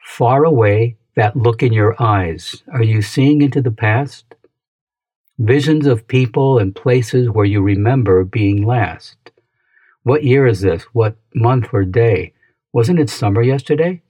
Far 0.00 0.44
away, 0.44 0.96
that 1.16 1.36
look 1.36 1.60
in 1.60 1.72
your 1.72 2.00
eyes, 2.00 2.62
are 2.72 2.84
you 2.84 3.02
seeing 3.02 3.42
into 3.42 3.60
the 3.60 3.72
past? 3.72 4.26
Visions 5.40 5.86
of 5.86 6.06
people 6.06 6.56
and 6.56 6.72
places 6.72 7.30
where 7.30 7.44
you 7.44 7.60
remember 7.60 8.22
being 8.22 8.64
last. 8.64 9.16
What 10.04 10.22
year 10.22 10.46
is 10.46 10.60
this? 10.60 10.84
What 10.92 11.16
month 11.34 11.70
or 11.72 11.84
day? 11.84 12.32
Wasn't 12.72 13.00
it 13.00 13.10
summer 13.10 13.42
yesterday? 13.42 14.02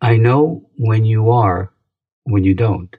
I 0.00 0.18
know 0.18 0.70
when 0.76 1.04
you 1.04 1.32
are, 1.32 1.72
when 2.22 2.44
you 2.44 2.54
don't. 2.54 2.94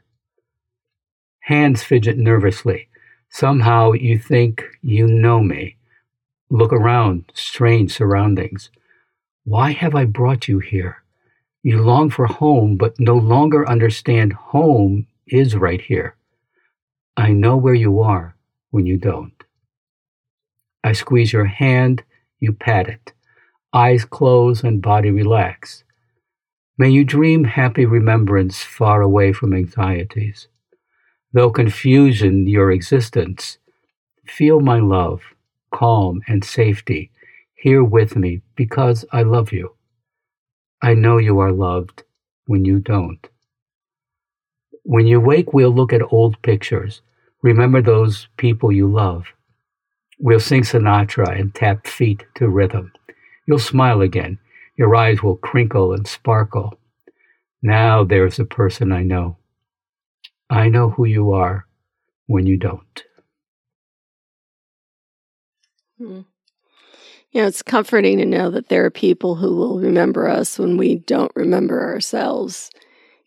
Hands 1.40 1.82
fidget 1.82 2.18
nervously. 2.18 2.90
Somehow 3.30 3.94
you 3.94 4.18
think 4.18 4.64
you 4.82 5.08
know 5.08 5.42
me. 5.42 5.78
Look 6.50 6.74
around, 6.74 7.32
strange 7.34 7.94
surroundings. 7.94 8.72
Why 9.44 9.72
have 9.72 9.96
I 9.96 10.06
brought 10.06 10.48
you 10.48 10.60
here? 10.60 11.04
You 11.62 11.82
long 11.82 12.10
for 12.10 12.26
home, 12.26 12.76
but 12.76 13.00
no 13.00 13.16
longer 13.16 13.70
understand 13.70 14.34
home 14.34 15.08
is 15.28 15.56
right 15.56 15.82
here. 15.82 16.16
I 17.16 17.32
know 17.32 17.56
where 17.56 17.74
you 17.74 18.00
are 18.00 18.36
when 18.72 18.86
you 18.86 18.98
don't. 18.98 19.44
I 20.84 20.94
squeeze 20.94 21.34
your 21.34 21.46
hand, 21.46 22.04
you 22.40 22.54
pat 22.54 22.88
it. 22.88 23.14
Eyes 23.74 24.06
close 24.06 24.64
and 24.64 24.82
body 24.82 25.12
relax. 25.12 25.84
May 26.78 26.90
you 26.90 27.04
dream 27.04 27.44
happy 27.44 27.86
remembrance 27.86 28.64
far 28.64 29.02
away 29.02 29.34
from 29.34 29.54
anxieties. 29.54 30.48
Though 31.32 31.52
confusion 31.52 32.48
your 32.48 32.72
existence, 32.72 33.60
feel 34.26 34.62
my 34.62 34.80
love, 34.80 35.22
calm 35.72 36.22
and 36.28 36.44
safety 36.44 37.12
here 37.56 37.84
with 37.84 38.16
me 38.16 38.42
because 38.56 39.06
I 39.12 39.24
love 39.24 39.52
you. 39.52 39.76
I 40.82 40.94
know 40.94 41.18
you 41.18 41.40
are 41.40 41.52
loved 41.52 42.04
when 42.48 42.66
you 42.66 42.80
don't. 42.80 43.28
When 44.84 45.06
you 45.06 45.20
wake, 45.20 45.54
we'll 45.54 45.76
look 45.76 45.94
at 45.94 46.12
old 46.12 46.42
pictures. 46.42 47.02
Remember 47.42 47.82
those 47.82 48.28
people 48.38 48.72
you 48.72 48.88
love. 48.88 49.26
We'll 50.20 50.40
sing 50.40 50.64
Sinatra 50.64 51.40
and 51.40 51.54
tap 51.54 51.86
feet 51.86 52.26
to 52.36 52.50
rhythm. 52.50 52.92
You'll 53.46 53.60
smile 53.60 54.02
again. 54.02 54.40
Your 54.78 54.96
eyes 54.96 55.22
will 55.22 55.38
crinkle 55.38 55.94
and 55.94 56.08
sparkle. 56.08 56.80
Now 57.62 58.04
there's 58.04 58.40
a 58.40 58.46
person 58.46 58.92
I 58.92 59.04
know. 59.04 59.39
I 60.50 60.70
know 60.70 60.90
who 60.90 61.06
you 61.06 61.32
are 61.32 61.66
when 62.28 62.46
you 62.46 62.58
don't. 62.58 63.04
Hmm. 65.98 66.22
You 67.32 67.42
know, 67.42 67.48
it's 67.48 67.62
comforting 67.62 68.18
to 68.18 68.26
know 68.26 68.50
that 68.50 68.70
there 68.70 68.86
are 68.86 68.90
people 68.90 69.36
who 69.36 69.56
will 69.56 69.80
remember 69.80 70.28
us 70.28 70.58
when 70.58 70.78
we 70.78 70.96
don't 70.96 71.32
remember 71.36 71.84
ourselves, 71.84 72.72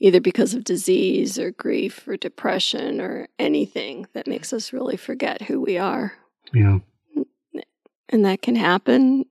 either 0.01 0.21
because 0.21 0.55
of 0.55 0.65
disease 0.65 1.39
or 1.39 1.53
grief 1.53 2.07
or 2.09 2.17
depression 2.17 3.01
or 3.01 3.29
anything 3.39 4.07
that 4.15 4.27
makes 4.27 4.53
us 4.53 4.73
really 4.73 4.97
forget 4.97 5.43
who 5.43 5.61
we 5.61 5.79
are. 5.79 6.15
Yeah. 6.53 6.79
And 8.09 8.25
that 8.25 8.43
can 8.43 8.57
happen 8.57 9.27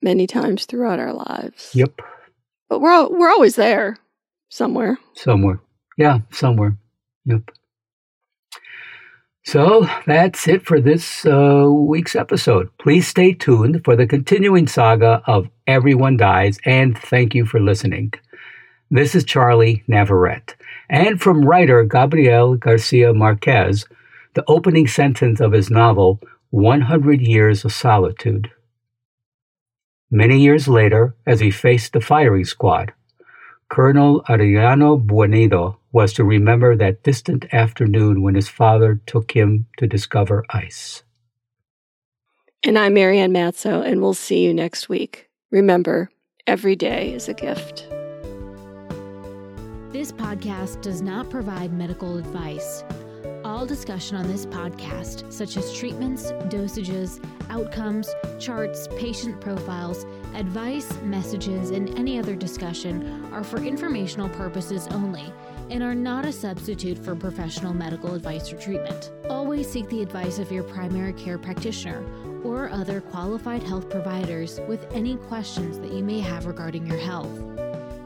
many 0.00 0.26
times 0.26 0.64
throughout 0.64 0.98
our 0.98 1.12
lives. 1.12 1.70
Yep. 1.74 2.00
But 2.68 2.80
we're 2.80 3.08
we're 3.08 3.30
always 3.30 3.56
there 3.56 3.98
somewhere. 4.48 4.98
Somewhere. 5.14 5.60
Yeah, 5.98 6.20
somewhere. 6.30 6.76
Yep. 7.26 7.50
So 9.44 9.88
that's 10.06 10.48
it 10.48 10.64
for 10.64 10.80
this 10.80 11.26
uh, 11.26 11.68
week's 11.70 12.16
episode. 12.16 12.68
Please 12.78 13.06
stay 13.06 13.32
tuned 13.32 13.84
for 13.84 13.94
the 13.94 14.06
continuing 14.06 14.66
saga 14.66 15.22
of 15.26 15.48
Everyone 15.66 16.16
Dies, 16.16 16.58
and 16.64 16.98
thank 16.98 17.34
you 17.34 17.44
for 17.44 17.60
listening. 17.60 18.12
This 18.90 19.14
is 19.14 19.24
Charlie 19.24 19.84
Navarrete, 19.88 20.56
and 20.88 21.20
from 21.20 21.44
writer 21.44 21.84
Gabriel 21.84 22.56
Garcia 22.56 23.12
Marquez, 23.12 23.84
the 24.34 24.44
opening 24.48 24.86
sentence 24.86 25.40
of 25.40 25.52
his 25.52 25.70
novel, 25.70 26.20
100 26.50 27.20
Years 27.20 27.64
of 27.64 27.72
Solitude. 27.72 28.50
Many 30.10 30.38
years 30.38 30.68
later, 30.68 31.16
as 31.26 31.40
he 31.40 31.50
faced 31.50 31.92
the 31.92 32.00
firing 32.00 32.44
squad, 32.44 32.92
Colonel 33.68 34.22
Adriano 34.28 34.96
Buendía 34.96 35.76
was 35.92 36.12
to 36.12 36.24
remember 36.24 36.76
that 36.76 37.02
distant 37.02 37.52
afternoon 37.52 38.22
when 38.22 38.34
his 38.34 38.48
father 38.48 39.00
took 39.06 39.32
him 39.32 39.66
to 39.78 39.86
discover 39.86 40.44
ice. 40.50 41.02
And 42.62 42.78
I'm 42.78 42.94
Marianne 42.94 43.32
Matzo, 43.32 43.84
and 43.84 44.00
we'll 44.00 44.14
see 44.14 44.44
you 44.44 44.54
next 44.54 44.88
week. 44.88 45.28
Remember, 45.50 46.10
every 46.46 46.76
day 46.76 47.12
is 47.12 47.28
a 47.28 47.34
gift. 47.34 47.88
This 49.92 50.12
podcast 50.12 50.82
does 50.82 51.02
not 51.02 51.30
provide 51.30 51.72
medical 51.72 52.18
advice. 52.18 52.84
All 53.56 53.64
discussion 53.64 54.18
on 54.18 54.28
this 54.28 54.44
podcast, 54.44 55.32
such 55.32 55.56
as 55.56 55.72
treatments, 55.72 56.30
dosages, 56.50 57.24
outcomes, 57.48 58.06
charts, 58.38 58.86
patient 58.98 59.40
profiles, 59.40 60.04
advice, 60.34 60.92
messages, 61.00 61.70
and 61.70 61.98
any 61.98 62.18
other 62.18 62.36
discussion, 62.36 63.24
are 63.32 63.42
for 63.42 63.56
informational 63.56 64.28
purposes 64.28 64.86
only 64.88 65.32
and 65.70 65.82
are 65.82 65.94
not 65.94 66.26
a 66.26 66.32
substitute 66.32 67.02
for 67.02 67.16
professional 67.16 67.72
medical 67.72 68.14
advice 68.14 68.52
or 68.52 68.58
treatment. 68.58 69.10
Always 69.30 69.66
seek 69.66 69.88
the 69.88 70.02
advice 70.02 70.38
of 70.38 70.52
your 70.52 70.62
primary 70.62 71.14
care 71.14 71.38
practitioner 71.38 72.04
or 72.44 72.68
other 72.68 73.00
qualified 73.00 73.62
health 73.62 73.88
providers 73.88 74.60
with 74.68 74.86
any 74.92 75.16
questions 75.16 75.78
that 75.78 75.92
you 75.92 76.04
may 76.04 76.20
have 76.20 76.44
regarding 76.44 76.86
your 76.86 76.98
health. 76.98 77.55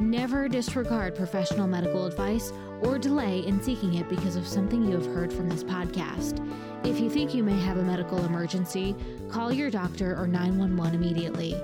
Never 0.00 0.48
disregard 0.48 1.14
professional 1.14 1.66
medical 1.66 2.06
advice 2.06 2.54
or 2.80 2.98
delay 2.98 3.40
in 3.40 3.62
seeking 3.62 3.92
it 3.96 4.08
because 4.08 4.34
of 4.34 4.48
something 4.48 4.82
you 4.82 4.92
have 4.92 5.04
heard 5.04 5.30
from 5.30 5.46
this 5.46 5.62
podcast. 5.62 6.40
If 6.86 6.98
you 6.98 7.10
think 7.10 7.34
you 7.34 7.44
may 7.44 7.60
have 7.60 7.76
a 7.76 7.82
medical 7.82 8.24
emergency, 8.24 8.96
call 9.28 9.52
your 9.52 9.68
doctor 9.68 10.18
or 10.18 10.26
911 10.26 10.94
immediately. 10.94 11.54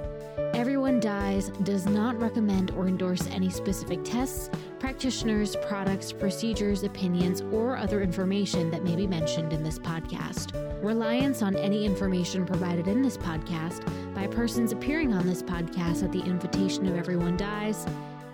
Everyone 0.53 1.01
Dies 1.01 1.49
does 1.63 1.87
not 1.87 2.21
recommend 2.21 2.73
or 2.73 2.87
endorse 2.87 3.27
any 3.29 3.49
specific 3.49 4.05
tests, 4.05 4.51
practitioners, 4.79 5.57
products, 5.67 6.13
procedures, 6.13 6.83
opinions, 6.83 7.41
or 7.41 7.79
other 7.79 8.03
information 8.03 8.71
that 8.71 8.85
may 8.85 8.97
be 8.97 9.07
mentioned 9.07 9.55
in 9.55 9.63
this 9.63 9.79
podcast. 9.79 10.53
Reliance 10.85 11.41
on 11.41 11.57
any 11.57 11.87
information 11.87 12.45
provided 12.45 12.87
in 12.87 13.01
this 13.01 13.17
podcast 13.17 13.83
by 14.15 14.27
persons 14.27 14.73
appearing 14.73 15.15
on 15.15 15.27
this 15.27 15.43
podcast 15.43 16.05
at 16.05 16.13
the 16.13 16.21
invitation 16.21 16.87
of 16.87 16.99
Everyone 16.99 17.39
Dies 17.39 17.87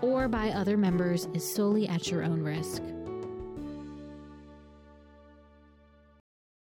or 0.03 0.29
by 0.29 0.51
other 0.51 0.77
members 0.77 1.29
is 1.33 1.49
solely 1.49 1.89
at 1.89 2.11
your 2.11 2.23
own 2.23 2.43
risk. 2.43 2.83